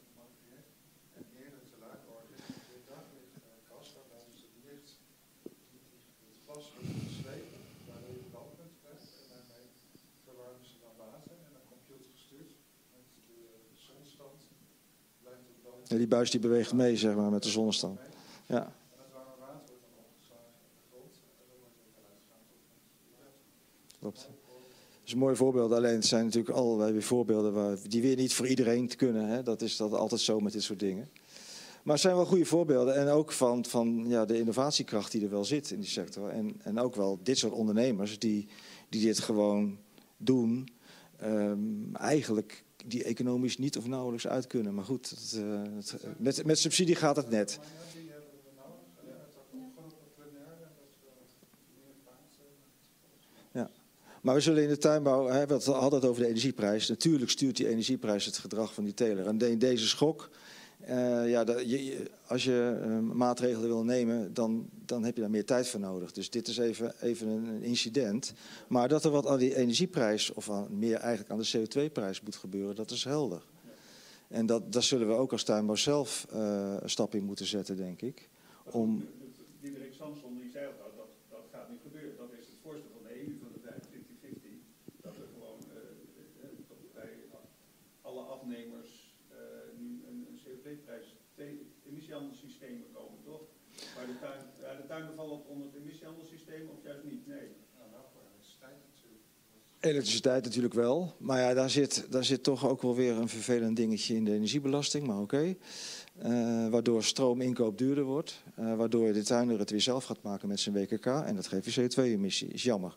een 0.00 0.10
mooi 0.18 0.30
project. 0.40 0.70
En 1.18 1.24
eerder 1.42 1.62
te 1.72 1.76
laat 1.84 2.02
organiseert 2.16 2.84
daglichtkast, 2.92 3.90
waarbij 3.96 4.24
dus 4.30 4.40
het 4.46 4.56
licht, 4.68 4.90
het 6.26 6.36
glas 6.44 6.64
wordt 6.74 6.92
geslepen, 7.10 7.60
waardoor 7.88 8.14
je 8.20 8.24
brandpunt 8.34 8.74
krijgt. 8.82 9.08
En 9.22 9.26
daarmee 9.34 9.66
verwarmen 10.26 10.66
ze 10.70 10.76
dan 10.84 10.94
water 11.06 11.36
en 11.46 11.50
dan 11.56 11.64
computergestuurd 11.74 12.52
met 12.94 13.06
de 13.28 13.38
zonnestand 13.86 14.38
blijft 15.22 15.46
het 15.52 15.60
dan 15.68 15.75
Die 15.88 16.06
buis 16.06 16.30
die 16.30 16.40
beweegt 16.40 16.72
mee, 16.72 16.96
zeg 16.96 17.14
maar, 17.14 17.30
met 17.30 17.42
de 17.42 17.48
zonnestand. 17.48 18.00
Ja. 18.46 18.72
Klopt. 23.98 24.20
Dat 24.20 25.04
is 25.04 25.12
een 25.12 25.18
mooi 25.18 25.36
voorbeeld. 25.36 25.72
Alleen 25.72 25.94
het 25.94 26.06
zijn 26.06 26.24
natuurlijk 26.24 26.56
allerlei 26.56 26.92
weer 26.92 27.02
voorbeelden 27.02 27.52
waar, 27.52 27.76
die 27.88 28.02
weer 28.02 28.16
niet 28.16 28.34
voor 28.34 28.46
iedereen 28.46 28.88
te 28.88 28.96
kunnen. 28.96 29.28
Hè. 29.28 29.42
Dat 29.42 29.62
is 29.62 29.76
dat 29.76 29.92
altijd 29.92 30.20
zo 30.20 30.40
met 30.40 30.52
dit 30.52 30.62
soort 30.62 30.78
dingen. 30.78 31.08
Maar 31.82 31.94
het 31.94 32.02
zijn 32.02 32.16
wel 32.16 32.26
goede 32.26 32.44
voorbeelden. 32.44 32.94
En 32.94 33.08
ook 33.08 33.32
van, 33.32 33.64
van 33.64 34.04
ja, 34.08 34.24
de 34.24 34.38
innovatiekracht 34.38 35.12
die 35.12 35.22
er 35.22 35.30
wel 35.30 35.44
zit 35.44 35.70
in 35.70 35.80
die 35.80 35.88
sector. 35.88 36.28
En, 36.28 36.60
en 36.62 36.78
ook 36.78 36.94
wel 36.94 37.18
dit 37.22 37.38
soort 37.38 37.52
ondernemers 37.52 38.18
die, 38.18 38.48
die 38.88 39.04
dit 39.04 39.18
gewoon 39.18 39.78
doen. 40.16 40.68
ehm, 41.18 41.94
eigenlijk 41.94 42.64
die 42.88 43.04
economisch 43.04 43.58
niet 43.58 43.76
of 43.76 43.86
nauwelijks 43.86 44.26
uit 44.26 44.46
kunnen. 44.46 44.74
Maar 44.74 44.84
goed, 44.84 45.14
eh, 45.34 45.62
het- 45.76 45.96
met, 46.18 46.44
met 46.44 46.58
subsidie 46.58 46.94
gaat 46.94 47.16
het 47.16 47.30
net. 47.30 47.58
Maar 54.26 54.34
we 54.34 54.40
zullen 54.40 54.62
in 54.62 54.68
de 54.68 54.78
tuinbouw, 54.78 55.26
hè, 55.26 55.46
we 55.46 55.70
hadden 55.70 56.00
het 56.00 56.08
over 56.08 56.22
de 56.22 56.28
energieprijs. 56.28 56.88
Natuurlijk 56.88 57.30
stuurt 57.30 57.56
die 57.56 57.68
energieprijs 57.68 58.24
het 58.24 58.38
gedrag 58.38 58.74
van 58.74 58.84
die 58.84 58.94
teler. 58.94 59.26
En 59.26 59.38
in 59.38 59.58
deze 59.58 59.86
schok, 59.86 60.30
eh, 60.86 61.30
ja, 61.30 61.44
dat- 61.44 61.70
je- 61.70 62.10
als 62.26 62.44
je 62.44 62.78
eh, 62.82 62.98
maatregelen 62.98 63.68
wil 63.68 63.84
nemen, 63.84 64.34
dan, 64.34 64.68
dan 64.84 65.04
heb 65.04 65.14
je 65.14 65.20
daar 65.20 65.30
meer 65.30 65.44
tijd 65.44 65.68
voor 65.68 65.80
nodig. 65.80 66.12
Dus 66.12 66.30
dit 66.30 66.48
is 66.48 66.56
even, 66.58 66.94
even 67.00 67.28
een 67.28 67.62
incident. 67.62 68.32
Maar 68.68 68.88
dat 68.88 69.04
er 69.04 69.10
wat 69.10 69.26
aan 69.26 69.38
die 69.38 69.56
energieprijs, 69.56 70.32
of 70.32 70.50
aan, 70.50 70.78
meer 70.78 70.96
eigenlijk 70.96 71.30
aan 71.30 71.38
de 71.38 71.66
CO2-prijs 71.90 72.20
moet 72.20 72.36
gebeuren, 72.36 72.74
dat 72.74 72.90
is 72.90 73.04
helder. 73.04 73.42
En 74.28 74.46
dat, 74.46 74.72
daar 74.72 74.82
zullen 74.82 75.06
we 75.08 75.14
ook 75.14 75.32
als 75.32 75.42
tuinbouw 75.44 75.74
zelf 75.74 76.26
eh, 76.32 76.76
een 76.80 76.90
stap 76.90 77.14
in 77.14 77.24
moeten 77.24 77.46
zetten, 77.46 77.76
denk 77.76 78.02
ik. 78.02 78.28
Om, 78.64 79.08
Diederik 79.60 79.94
die 80.40 80.50
zei 80.50 80.66
al, 80.66 80.90
dat, 80.96 81.10
dat 81.30 81.44
gaat 81.52 81.68
niet 81.70 81.80
gebeuren. 81.82 82.16
Dat 82.16 82.32
is 82.40 82.46
het 82.46 82.56
voorstel 82.62 82.90
van 82.96 83.02
de 83.08 83.12
EU 83.20 83.30
van 83.42 83.48
de 83.54 83.60
tijd 83.66 83.82
50-50. 83.86 83.90
Dat 85.02 85.14
er 85.22 85.28
gewoon 85.34 85.58
eh, 85.70 86.42
eh, 86.42 86.50
dat 86.68 86.92
bij 86.94 87.10
alle 88.02 88.20
afnemers 88.20 88.90
eh, 89.28 89.36
nu 89.78 89.86
een, 90.08 90.26
een 90.30 90.38
CO2-prijs, 90.44 91.06
twee 91.34 91.66
emissiehandelssystemen 92.62 92.86
komen, 92.92 93.18
toch? 93.24 93.42
Maar 93.96 94.06
de, 94.06 94.18
tuin, 94.20 94.40
ja, 94.60 94.80
de 94.80 94.86
tuinen 94.86 95.14
vallen 95.14 95.46
onder 95.48 95.66
het 95.66 95.76
emissiehandelssysteem 95.76 96.68
of 96.68 96.84
juist 96.84 97.04
niet? 97.04 97.26
Nee. 97.26 97.48
Nou, 97.76 97.90
wel 97.92 98.06
voor 98.12 98.22
elektriciteit 98.30 98.76
natuurlijk. 98.94 99.22
Elektriciteit 99.80 100.44
natuurlijk 100.44 100.74
wel. 100.74 101.14
Maar 101.18 101.40
ja, 101.40 101.54
daar 101.54 101.70
zit, 101.70 102.06
daar 102.10 102.24
zit 102.24 102.42
toch 102.42 102.68
ook 102.68 102.82
wel 102.82 102.94
weer 102.94 103.16
een 103.16 103.28
vervelend 103.28 103.76
dingetje 103.76 104.14
in 104.14 104.24
de 104.24 104.32
energiebelasting. 104.32 105.06
Maar 105.06 105.20
oké. 105.20 105.54
Eh, 106.18 106.68
waardoor 106.68 107.04
stroominkoop 107.04 107.78
duurder 107.78 108.04
wordt. 108.04 108.42
Eh, 108.54 108.76
waardoor 108.76 109.12
de 109.12 109.22
tuinder 109.22 109.58
het 109.58 109.70
weer 109.70 109.80
zelf 109.80 110.04
gaat 110.04 110.22
maken 110.22 110.48
met 110.48 110.60
zijn 110.60 110.74
WKK. 110.74 111.06
En 111.06 111.36
dat 111.36 111.46
geeft 111.46 111.74
je 111.74 111.82
CO2-emissie. 111.82 112.48
Is 112.48 112.62
jammer. 112.62 112.96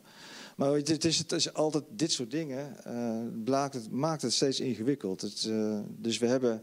Maar 0.56 0.72
het, 0.72 0.88
het 0.88 1.04
is, 1.04 1.18
het 1.18 1.32
is 1.32 1.54
altijd 1.54 1.84
dit 1.88 2.12
soort 2.12 2.30
dingen. 2.30 2.84
eh, 2.84 3.20
blaakt 3.44 3.74
het, 3.74 3.90
maakt 3.90 4.22
het 4.22 4.32
steeds 4.32 4.60
ingewikkeld. 4.60 5.20
Het, 5.20 5.44
eh, 5.50 5.78
dus 5.88 6.18
we 6.18 6.26
hebben. 6.26 6.62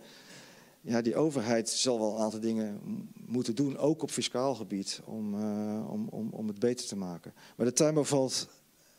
Ja, 0.82 1.02
die 1.02 1.16
overheid 1.16 1.70
zal 1.70 2.00
wel 2.00 2.16
een 2.16 2.22
aantal 2.22 2.40
dingen 2.40 2.80
moeten 3.26 3.56
doen, 3.56 3.78
ook 3.78 4.02
op 4.02 4.12
fiscaal 4.12 4.56
gebied, 4.56 5.02
om, 5.06 5.34
eh, 5.34 5.92
om, 5.92 6.08
om, 6.08 6.30
om 6.32 6.48
het 6.48 6.60
beter 6.60 6.88
te 6.88 6.96
maken. 6.96 7.34
Maar 7.56 7.66
de 7.66 7.74
tuinbouw 7.74 8.04
valt 8.04 8.48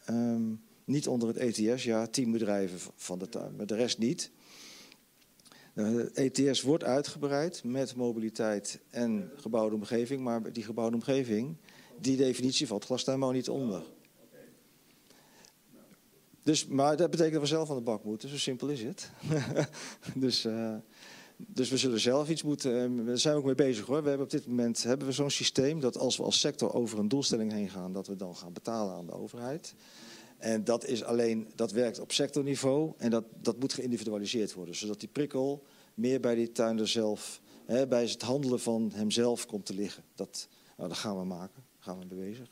ehm, 0.05 0.53
niet 0.85 1.09
onder 1.09 1.29
het 1.29 1.37
ETS, 1.37 1.85
ja, 1.85 2.07
tien 2.07 2.31
bedrijven 2.31 2.79
van 2.97 3.19
de 3.19 3.29
tuin, 3.29 3.57
maar 3.57 3.67
de 3.67 3.75
rest 3.75 3.99
niet. 3.99 4.31
De 5.75 6.11
ETS 6.15 6.63
wordt 6.63 6.85
uitgebreid 6.85 7.65
met 7.65 7.95
mobiliteit 7.95 8.81
en 8.91 9.31
gebouwde 9.37 9.75
omgeving, 9.75 10.21
maar 10.21 10.53
die 10.53 10.63
gebouwde 10.63 10.97
omgeving, 10.97 11.57
die 12.01 12.17
definitie 12.17 12.67
valt 12.67 12.85
glastuinbouw 12.85 13.31
niet 13.31 13.49
onder. 13.49 13.83
Dus, 16.43 16.67
maar 16.67 16.97
dat 16.97 17.11
betekent 17.11 17.33
dat 17.35 17.43
we 17.43 17.49
zelf 17.49 17.71
aan 17.71 17.77
de 17.77 17.83
bak 17.83 18.05
moeten, 18.05 18.29
zo 18.29 18.37
simpel 18.37 18.69
is 18.69 18.83
het. 18.83 19.11
dus, 20.15 20.45
eh, 20.45 20.75
dus 21.47 21.71
we 21.71 21.77
zullen 21.77 22.01
zelf 22.01 22.29
iets 22.29 22.43
moeten, 22.43 22.99
eh, 22.99 23.07
daar 23.07 23.19
zijn 23.19 23.35
we 23.35 23.41
ook 23.41 23.47
mee 23.47 23.55
bezig 23.55 23.87
hoor. 23.87 24.03
We 24.03 24.09
hebben 24.09 24.27
op 24.27 24.33
dit 24.33 24.47
moment 24.47 24.83
hebben 24.83 25.07
we 25.07 25.13
zo'n 25.13 25.31
systeem 25.31 25.81
dat 25.81 25.99
als 25.99 26.17
we 26.17 26.23
als 26.23 26.41
sector 26.41 26.75
over 26.75 26.99
een 26.99 27.09
doelstelling 27.09 27.53
heen 27.53 27.71
gaan, 27.71 27.93
dat 27.93 28.07
we 28.07 28.17
dan 28.17 28.37
gaan 28.37 28.53
betalen 28.53 28.95
aan 28.95 29.07
de 29.07 29.13
overheid. 29.13 29.75
En 30.39 30.65
dat 30.65 30.87
is 30.87 31.05
alleen, 31.05 31.51
dat 31.55 31.73
werkt 31.73 32.01
op 32.01 32.13
sectorniveau 32.13 32.93
en 32.97 33.11
dat, 33.11 33.25
dat 33.41 33.59
moet 33.59 33.73
geïndividualiseerd 33.73 34.55
worden. 34.55 34.75
Zodat 34.75 35.01
die 35.01 35.09
prikkel 35.09 35.65
meer 35.95 36.21
bij 36.21 36.35
die 36.35 36.53
tuinder 36.53 36.89
zelf, 36.89 37.41
hè, 37.65 37.87
bij 37.87 38.03
het 38.03 38.23
handelen 38.23 38.61
van 38.61 38.93
hemzelf 38.95 39.47
komt 39.47 39.67
te 39.67 39.75
liggen. 39.75 40.05
Dat, 40.15 40.49
nou, 40.77 40.89
dat 40.89 40.99
gaan 40.99 41.19
we 41.19 41.25
maken, 41.25 41.65
gaan 41.79 41.99
we 41.99 42.05
mee 42.05 42.31
bezig. 42.31 42.51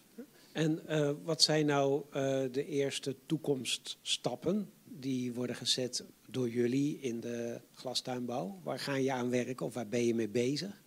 En 0.53 0.87
eh, 0.87 1.11
wat 1.25 1.43
zijn 1.43 1.67
nou 1.67 2.03
eh, 2.11 2.43
de 2.53 2.67
eerste 2.67 3.17
toekomststappen 3.27 4.71
die 4.89 5.33
worden 5.33 5.57
gezet 5.57 6.05
door 6.31 6.49
jullie 6.49 7.01
in 7.01 7.21
de 7.21 7.61
glastuinbouw? 7.73 8.61
Waar 8.63 8.79
ga 8.79 8.95
je 8.95 9.13
aan 9.13 9.31
werken 9.31 9.67
of 9.67 9.75
waar 9.75 9.89
ben 9.89 10.05
je 10.05 10.15
mee 10.15 10.29
bezig 10.29 10.83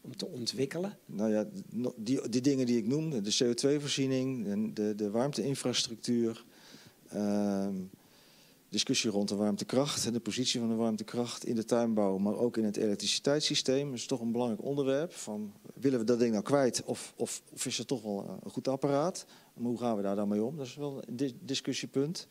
om 0.00 0.16
te 0.16 0.26
ontwikkelen? 0.26 0.98
Nou 1.06 1.30
ja, 1.30 1.48
die, 1.96 2.28
die 2.28 2.40
dingen 2.40 2.66
die 2.66 2.78
ik 2.78 2.86
noemde, 2.86 3.20
de 3.20 3.34
CO2-voorziening, 3.44 4.44
de, 4.74 4.94
de, 4.94 5.10
warmteinfrastructuur, 5.10 6.44
ehm, 7.08 7.74
discussie 8.68 9.10
rond 9.10 9.28
de 9.28 9.34
warmtekracht 9.34 10.06
en 10.06 10.12
de 10.12 10.20
positie 10.20 10.60
van 10.60 10.68
de 10.68 10.74
warmtekracht 10.74 11.44
in 11.44 11.54
de 11.54 11.64
tuinbouw, 11.64 12.18
maar 12.18 12.36
ook 12.36 12.56
in 12.56 12.64
het 12.64 12.76
elektriciteitssysteem. 12.76 13.94
Is 13.94 14.06
toch 14.06 14.20
een 14.20 14.32
belangrijk 14.32 14.64
onderwerp. 14.64 15.12
Van, 15.12 15.52
willen 15.74 15.98
we 15.98 16.04
dat 16.04 16.18
ding 16.18 16.32
nou 16.32 16.44
kwijt 16.44 16.82
of, 16.84 17.12
of, 17.16 17.42
of 17.52 17.66
is 17.66 17.78
het 17.78 17.86
toch 17.86 18.02
wel 18.02 18.38
een 18.44 18.50
goed 18.50 18.68
apparaat? 18.68 19.26
Maar 19.54 19.68
hoe 19.68 19.78
gaan 19.78 19.96
we 19.96 20.02
daar 20.02 20.16
dan 20.16 20.28
mee 20.28 20.42
om? 20.42 20.56
Dat 20.56 20.66
is 20.66 20.74
wel 20.74 21.02
een 21.06 21.16
dis- 21.16 21.34
discussiepunt. 21.40 22.26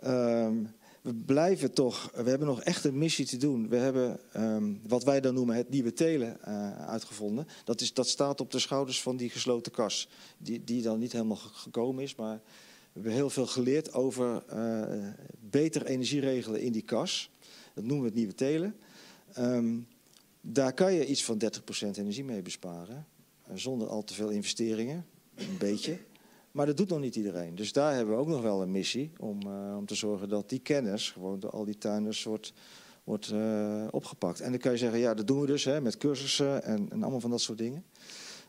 Ehm, 0.00 0.64
we 1.02 1.14
blijven 1.14 1.72
toch, 1.72 2.10
we 2.14 2.28
hebben 2.30 2.48
nog 2.48 2.62
echt 2.62 2.84
een 2.84 2.98
missie 2.98 3.26
te 3.26 3.36
doen. 3.36 3.68
We 3.68 3.76
hebben 3.76 4.20
ehm, 4.32 4.72
wat 4.88 5.04
wij 5.04 5.20
dan 5.20 5.34
noemen 5.34 5.56
het 5.56 5.68
nieuwe 5.70 5.92
telen 5.92 6.42
eh, 6.42 6.86
uitgevonden. 6.88 7.46
Dat, 7.64 7.80
is, 7.80 7.94
dat 7.94 8.08
staat 8.08 8.40
op 8.40 8.50
de 8.50 8.58
schouders 8.58 9.02
van 9.02 9.16
die 9.16 9.30
gesloten 9.30 9.72
kas. 9.72 10.08
Die, 10.38 10.64
die 10.64 10.82
dan 10.82 10.98
niet 10.98 11.12
helemaal 11.12 11.36
ge- 11.36 11.48
gekomen 11.52 12.02
is, 12.02 12.14
maar 12.14 12.34
we 12.34 12.90
hebben 12.92 13.12
heel 13.12 13.30
veel 13.30 13.46
geleerd 13.46 13.92
over 13.92 14.42
eh, 14.46 14.82
beter 15.40 15.86
energie 15.86 16.20
regelen 16.20 16.60
in 16.60 16.72
die 16.72 16.82
kas. 16.82 17.30
Dat 17.74 17.84
noemen 17.84 18.00
we 18.00 18.06
het 18.08 18.16
nieuwe 18.18 18.34
telen. 18.34 18.76
Ehm, 19.32 19.78
daar 20.40 20.72
kan 20.72 20.92
je 20.94 21.06
iets 21.06 21.24
van 21.24 21.38
30% 21.38 21.96
energie 21.98 22.24
mee 22.24 22.42
besparen. 22.42 23.06
eh, 23.42 23.56
zonder 23.56 23.88
al 23.88 24.04
te 24.04 24.14
veel 24.14 24.28
investeringen. 24.28 25.06
Een 25.34 25.58
beetje. 25.58 25.98
Maar 26.52 26.66
dat 26.66 26.76
doet 26.76 26.88
nog 26.88 27.00
niet 27.00 27.16
iedereen. 27.16 27.54
Dus 27.54 27.72
daar 27.72 27.94
hebben 27.94 28.14
we 28.14 28.20
ook 28.20 28.28
nog 28.28 28.42
wel 28.42 28.62
een 28.62 28.70
missie 28.70 29.12
om, 29.18 29.40
eh, 29.42 29.76
om 29.76 29.86
te 29.86 29.94
zorgen 29.94 30.28
dat 30.28 30.48
die 30.48 30.58
kennis 30.58 31.10
gewoon 31.10 31.40
door 31.40 31.50
al 31.50 31.64
die 31.64 31.78
tuinders 31.78 32.24
wordt, 32.24 32.52
wordt 33.04 33.30
eh, 33.30 33.86
opgepakt. 33.90 34.40
En 34.40 34.50
dan 34.50 34.60
kan 34.60 34.72
je 34.72 34.78
zeggen, 34.78 34.98
ja, 34.98 35.14
dat 35.14 35.26
doen 35.26 35.40
we 35.40 35.46
dus 35.46 35.64
hè, 35.64 35.80
met 35.80 35.96
cursussen 35.96 36.64
en, 36.64 36.90
en 36.90 37.02
allemaal 37.02 37.20
van 37.20 37.30
dat 37.30 37.40
soort 37.40 37.58
dingen. 37.58 37.84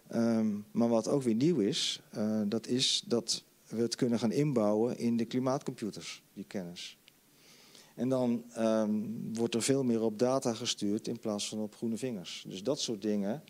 Ehm, 0.07 0.47
maar 0.71 0.89
wat 0.89 1.07
ook 1.07 1.21
weer 1.21 1.35
nieuw 1.35 1.59
is, 1.59 2.01
eh, 2.09 2.41
dat 2.47 2.67
is 2.67 3.03
dat 3.07 3.43
we 3.67 3.81
het 3.81 3.95
kunnen 3.95 4.19
gaan 4.19 4.31
inbouwen 4.31 4.97
in 4.97 5.17
de 5.17 5.25
klimaatcomputers, 5.25 6.23
die 6.33 6.45
kennis. 6.45 6.97
En 7.95 8.09
dan 8.09 8.43
ehm, 8.53 9.01
wordt 9.33 9.55
er 9.55 9.61
veel 9.61 9.83
meer 9.83 10.01
op 10.01 10.19
data 10.19 10.53
gestuurd 10.53 11.07
in 11.07 11.19
plaats 11.19 11.49
van 11.49 11.59
op 11.59 11.75
groene 11.75 11.97
vingers. 11.97 12.45
Dus 12.47 12.63
dat 12.63 12.79
soort 12.79 13.01
dingen, 13.01 13.43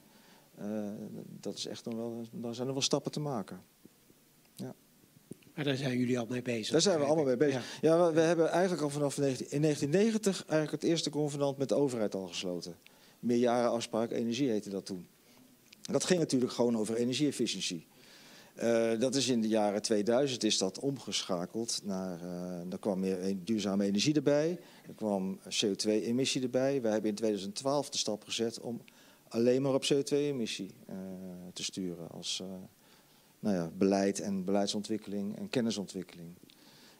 dat 1.39 1.57
is 1.57 1.65
echt 1.65 1.85
nog 1.85 1.95
wel, 1.95 2.25
daar 2.31 2.55
zijn 2.55 2.67
er 2.67 2.73
wel 2.73 2.81
stappen 2.81 3.11
te 3.11 3.19
maken. 3.19 3.61
Maar 5.55 5.63
daar 5.65 5.75
zijn 5.75 5.97
jullie 5.97 6.19
al 6.19 6.25
mee 6.29 6.41
bezig. 6.41 6.71
Daar 6.71 6.81
zijn 6.81 6.99
we 6.99 7.05
allemaal 7.05 7.25
mee 7.25 7.37
bezig. 7.37 7.79
Ja. 7.81 7.89
Ja, 7.97 8.05
we, 8.07 8.13
we 8.13 8.21
hebben 8.21 8.49
eigenlijk 8.49 8.81
al 8.83 8.89
vanaf 8.89 9.17
19, 9.17 9.51
in 9.51 9.61
1990 9.61 10.45
eigenlijk 10.47 10.81
het 10.81 10.91
eerste 10.91 11.09
convenant 11.09 11.57
met 11.57 11.69
de 11.69 11.75
overheid 11.75 12.15
al 12.15 12.27
gesloten. 12.27 12.75
Meerjarenafspraak 13.19 14.11
energie 14.11 14.49
heette 14.49 14.69
dat 14.69 14.85
toen. 14.85 15.07
Dat 15.81 16.03
ging 16.03 16.19
natuurlijk 16.19 16.51
gewoon 16.51 16.77
over 16.77 16.95
energieefficiëntie. 16.95 17.85
Eh, 18.55 18.99
dat 18.99 19.15
is 19.15 19.27
in 19.27 19.41
de 19.41 19.47
jaren 19.47 19.81
2000 19.81 20.43
is 20.43 20.57
dat 20.57 20.79
omgeschakeld 20.79 21.81
naar. 21.83 22.21
eh 22.21 22.71
er 22.71 22.79
kwam 22.79 22.99
meer 22.99 23.23
een- 23.23 23.41
duurzame 23.45 23.85
energie 23.85 24.13
erbij. 24.13 24.59
Er 24.87 24.93
kwam 24.95 25.39
CO2-emissie 25.49 26.41
erbij. 26.41 26.81
We 26.81 26.87
hebben 26.87 27.09
in 27.09 27.15
2012 27.15 27.89
de 27.89 27.97
stap 27.97 28.23
gezet 28.23 28.59
om 28.59 28.81
alleen 29.27 29.61
maar 29.61 29.73
op 29.73 29.83
CO2-emissie 29.93 30.71
eh, 30.87 30.95
te 31.53 31.63
sturen 31.63 32.09
als, 32.09 32.43
nou 33.43 33.55
ja, 33.55 33.71
beleid 33.77 34.19
en 34.19 34.43
beleidsontwikkeling 34.45 35.37
en 35.37 35.49
kennisontwikkeling. 35.49 36.33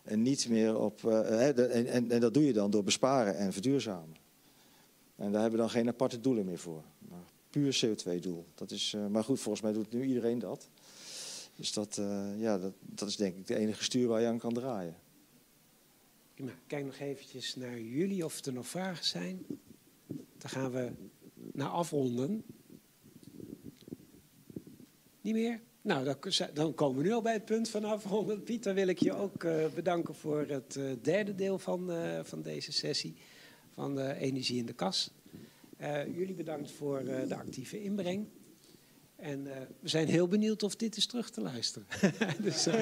En 0.03 0.21
niet 0.21 0.49
meer 0.49 0.77
op. 0.79 1.05
eh, 1.05 1.55
de- 1.55 1.65
en, 1.65 1.85
en, 1.87 2.11
en 2.11 2.19
dat 2.19 2.33
doe 2.33 2.45
je 2.45 2.53
dan 2.53 2.71
door 2.71 2.83
besparen 2.83 3.37
en 3.37 3.53
verduurzamen. 3.53 4.15
En 5.15 5.31
daar 5.31 5.41
hebben 5.41 5.59
we 5.59 5.65
dan 5.65 5.69
geen 5.69 5.87
aparte 5.87 6.19
doelen 6.19 6.45
meer 6.45 6.57
voor. 6.59 6.83
Maar 7.09 7.23
puur 7.49 7.81
CO2-doel. 7.85 8.45
Dat 8.55 8.71
is, 8.71 8.93
eh, 8.95 9.07
maar 9.07 9.23
goed, 9.23 9.39
volgens 9.39 9.63
mij 9.63 9.73
doet 9.73 9.91
nu 9.91 10.03
iedereen 10.03 10.39
dat. 10.39 10.69
Dus 11.55 11.73
dat, 11.73 11.97
eh, 11.97 12.39
ja, 12.39 12.57
dat, 12.57 12.73
dat 12.81 13.07
is 13.09 13.15
denk 13.15 13.35
ik 13.37 13.47
de 13.47 13.55
enige 13.55 13.83
stuur 13.83 14.07
waar 14.07 14.21
je 14.21 14.27
aan 14.27 14.37
kan 14.39 14.53
draaien. 14.53 14.95
Kijk 16.67 16.85
nog 16.85 16.97
eventjes 16.99 17.55
naar 17.55 17.79
jullie 17.79 18.25
of 18.25 18.45
er 18.45 18.53
nog 18.53 18.67
vragen 18.67 19.05
zijn. 19.05 19.45
Dan 20.37 20.49
gaan 20.49 20.71
we 20.71 20.91
naar 21.53 21.69
afronden. 21.69 22.43
Niet 25.21 25.33
meer? 25.33 25.61
Nou, 25.83 26.15
dan, 26.53 26.73
komen 26.73 26.97
we 26.97 27.03
nu 27.07 27.13
al 27.13 27.21
bij 27.21 27.33
het 27.33 27.45
punt 27.45 27.69
van 27.69 27.83
afronden. 27.83 28.43
Piet, 28.43 28.63
dan 28.63 28.73
wil 28.75 28.87
ik 28.87 28.99
je 28.99 29.13
ook 29.13 29.43
eh, 29.43 29.65
bedanken 29.75 30.15
voor 30.15 30.45
het 30.47 30.75
eh, 30.75 30.83
derde 31.01 31.35
deel 31.35 31.59
van, 31.59 31.91
eh, 31.91 32.19
van 32.23 32.41
deze 32.41 32.71
sessie 32.71 33.15
van 33.69 33.95
de 33.95 34.13
Energie 34.13 34.57
in 34.57 34.65
de 34.65 34.73
Kas. 34.73 35.11
Jullie 36.15 36.33
bedankt 36.33 36.71
voor 36.71 37.03
de 37.03 37.35
actieve 37.35 37.83
inbreng. 37.83 38.27
En 39.15 39.43
we 39.79 39.89
zijn 39.89 40.07
heel 40.07 40.27
benieuwd 40.27 40.63
of 40.63 40.75
dit 40.75 40.97
is 40.97 41.05
terug 41.05 41.29
te 41.29 41.41
luisteren. 41.41 41.87
dus, 42.41 42.65
eh, 42.67 42.81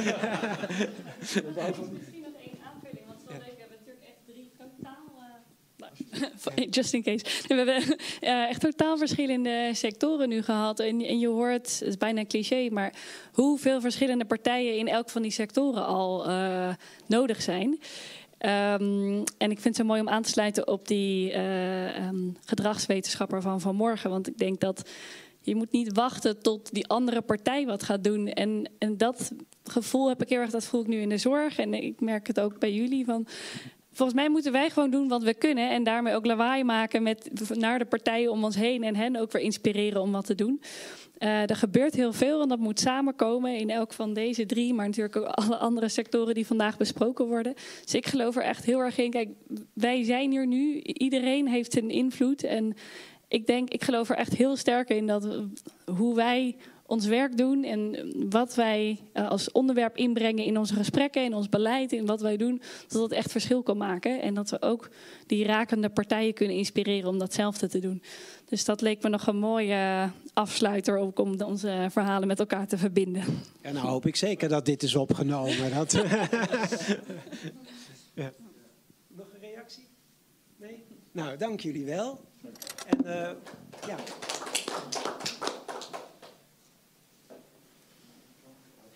Misschien 1.91 2.21
nog 2.21 2.33
één 2.33 2.61
aanvulling, 2.63 3.05
want 3.07 3.21
zoals 3.27 3.45
ik 3.45 3.57
hebben 3.57 3.77
natuurlijk 3.79 4.05
echt 4.05 4.25
drie 4.25 4.51
totaal. 4.57 5.05
eh, 5.17 5.33
nou, 5.77 5.91
Just 6.69 6.93
in 6.93 7.03
case. 7.03 7.25
We 7.47 7.55
hebben 7.55 7.97
eh, 8.19 8.49
echt 8.49 8.61
totaal 8.61 8.97
verschillende 8.97 9.69
sectoren 9.73 10.29
nu 10.29 10.41
gehad. 10.41 10.79
En, 10.79 11.01
en 11.01 11.19
je 11.19 11.27
hoort, 11.27 11.79
het 11.79 11.81
is 11.87 11.97
bijna 11.97 12.25
cliché, 12.25 12.69
maar 12.71 12.93
hoeveel 13.33 13.81
verschillende 13.81 14.25
partijen 14.25 14.77
in 14.77 14.87
elk 14.87 15.09
van 15.09 15.21
die 15.21 15.31
sectoren 15.31 15.85
al 15.85 16.27
eh, 16.27 16.73
nodig 17.05 17.41
zijn. 17.41 17.79
Ehm, 18.37 19.23
en 19.37 19.51
ik 19.51 19.59
vind 19.59 19.63
het 19.63 19.75
zo 19.75 19.83
mooi 19.83 20.01
om 20.01 20.09
aan 20.09 20.21
te 20.21 20.29
sluiten 20.29 20.67
op 20.67 20.87
die 20.87 21.31
eh, 21.31 21.97
ehm, 21.97 22.29
gedragswetenschapper 22.45 23.41
van 23.41 23.61
vanmorgen. 23.61 24.09
Want 24.09 24.27
ik 24.27 24.37
denk 24.37 24.59
dat 24.59 24.89
je 25.41 25.55
moet 25.55 25.71
niet 25.71 25.93
wachten 25.93 26.41
tot 26.41 26.73
die 26.73 26.87
andere 26.87 27.21
partij 27.21 27.65
wat 27.65 27.83
gaat 27.83 28.03
doen. 28.03 28.27
En, 28.27 28.69
en 28.77 28.97
dat 28.97 29.31
gevoel 29.63 30.09
heb 30.09 30.21
ik 30.21 30.29
heel 30.29 30.39
erg, 30.39 30.51
dat 30.51 30.65
voel 30.65 30.81
ik 30.81 30.87
nu 30.87 31.01
in 31.01 31.09
de 31.09 31.17
zorg. 31.17 31.57
En 31.57 31.73
ik 31.73 31.99
merk 31.99 32.27
het 32.27 32.39
ook 32.39 32.59
bij 32.59 32.73
jullie. 32.73 33.05
Van, 33.05 33.27
volgens 33.91 34.17
mij 34.17 34.29
moeten 34.29 34.51
wij 34.51 34.69
gewoon 34.69 34.89
doen 34.89 35.07
wat 35.07 35.23
we 35.23 35.33
kunnen. 35.33 35.69
En 35.69 35.83
daarmee 35.83 36.15
ook 36.15 36.25
lawaai 36.25 36.63
maken 36.63 37.03
met, 37.03 37.29
naar 37.53 37.79
de 37.79 37.85
partijen 37.85 38.31
om 38.31 38.43
ons 38.43 38.55
heen. 38.55 38.83
En 38.83 38.95
hen 38.95 39.15
ook 39.15 39.31
weer 39.31 39.41
inspireren 39.41 40.01
om 40.01 40.11
wat 40.11 40.25
te 40.25 40.35
doen. 40.35 40.61
Eh, 41.17 41.49
er 41.49 41.55
gebeurt 41.55 41.93
heel 41.93 42.13
veel 42.13 42.41
en 42.41 42.47
dat 42.47 42.59
moet 42.59 42.79
samenkomen 42.79 43.55
in 43.55 43.69
elk 43.69 43.93
van 43.93 44.13
deze 44.13 44.45
drie, 44.45 44.73
maar 44.73 44.85
natuurlijk 44.85 45.15
ook 45.15 45.25
alle 45.25 45.57
andere 45.57 45.89
sectoren 45.89 46.33
die 46.33 46.47
vandaag 46.47 46.77
besproken 46.77 47.25
worden. 47.25 47.53
Dus 47.83 47.93
ik 47.93 48.07
geloof 48.07 48.35
er 48.35 48.43
echt 48.43 48.65
heel 48.65 48.79
erg 48.79 48.97
in. 48.97 49.11
Kijk, 49.11 49.29
wij 49.73 50.03
zijn 50.03 50.31
hier 50.31 50.47
nu, 50.47 50.79
iedereen 50.81 51.47
heeft 51.47 51.77
een 51.77 51.89
invloed. 51.89 52.43
En 52.43 52.73
ik 53.27 53.47
denk, 53.47 53.69
ik 53.69 53.83
geloof 53.83 54.09
er 54.09 54.15
echt 54.15 54.33
heel 54.33 54.55
sterk 54.55 54.89
in 54.89 55.07
dat 55.07 55.27
hoe 55.85 56.15
wij 56.15 56.55
ons 56.91 57.05
werk 57.05 57.37
doen 57.37 57.63
en 57.63 58.11
wat 58.29 58.55
wij 58.55 58.99
eh, 59.13 59.29
als 59.29 59.51
onderwerp 59.51 59.97
inbrengen 59.97 60.43
in 60.43 60.57
onze 60.57 60.73
gesprekken, 60.73 61.23
in 61.23 61.33
ons 61.33 61.49
beleid, 61.49 61.91
in 61.91 62.05
wat 62.05 62.21
wij 62.21 62.37
doen, 62.37 62.61
dat 62.87 63.01
dat 63.01 63.11
echt 63.11 63.31
verschil 63.31 63.63
kan 63.63 63.77
maken. 63.77 64.21
En 64.21 64.33
dat 64.33 64.49
we 64.49 64.61
ook 64.61 64.89
die 65.25 65.45
rakende 65.45 65.89
partijen 65.89 66.33
kunnen 66.33 66.55
inspireren 66.55 67.09
om 67.09 67.19
datzelfde 67.19 67.67
te 67.67 67.79
doen. 67.79 68.03
Dus 68.45 68.65
dat 68.65 68.81
leek 68.81 69.03
me 69.03 69.09
nog 69.09 69.27
een 69.27 69.37
mooie 69.37 69.73
eh, 69.73 70.09
afsluiter 70.33 70.97
ook 70.97 71.19
om 71.19 71.41
onze 71.41 71.87
verhalen 71.91 72.27
met 72.27 72.39
elkaar 72.39 72.67
te 72.67 72.77
verbinden. 72.77 73.23
En 73.61 73.73
nou 73.73 73.87
hoop 73.87 74.05
ik 74.05 74.15
zeker 74.15 74.49
dat 74.49 74.65
dit 74.65 74.83
is 74.83 74.95
opgenomen. 74.95 75.73
Dat... 75.73 75.91
ja. 78.21 78.31
Nog 79.07 79.27
een 79.33 79.39
reactie? 79.41 79.87
Nee? 80.57 80.83
Nou, 81.11 81.37
dank 81.37 81.59
jullie 81.59 81.85
wel. 81.85 82.19
En 82.87 83.05
eh, 83.05 83.31
ja, 83.87 83.97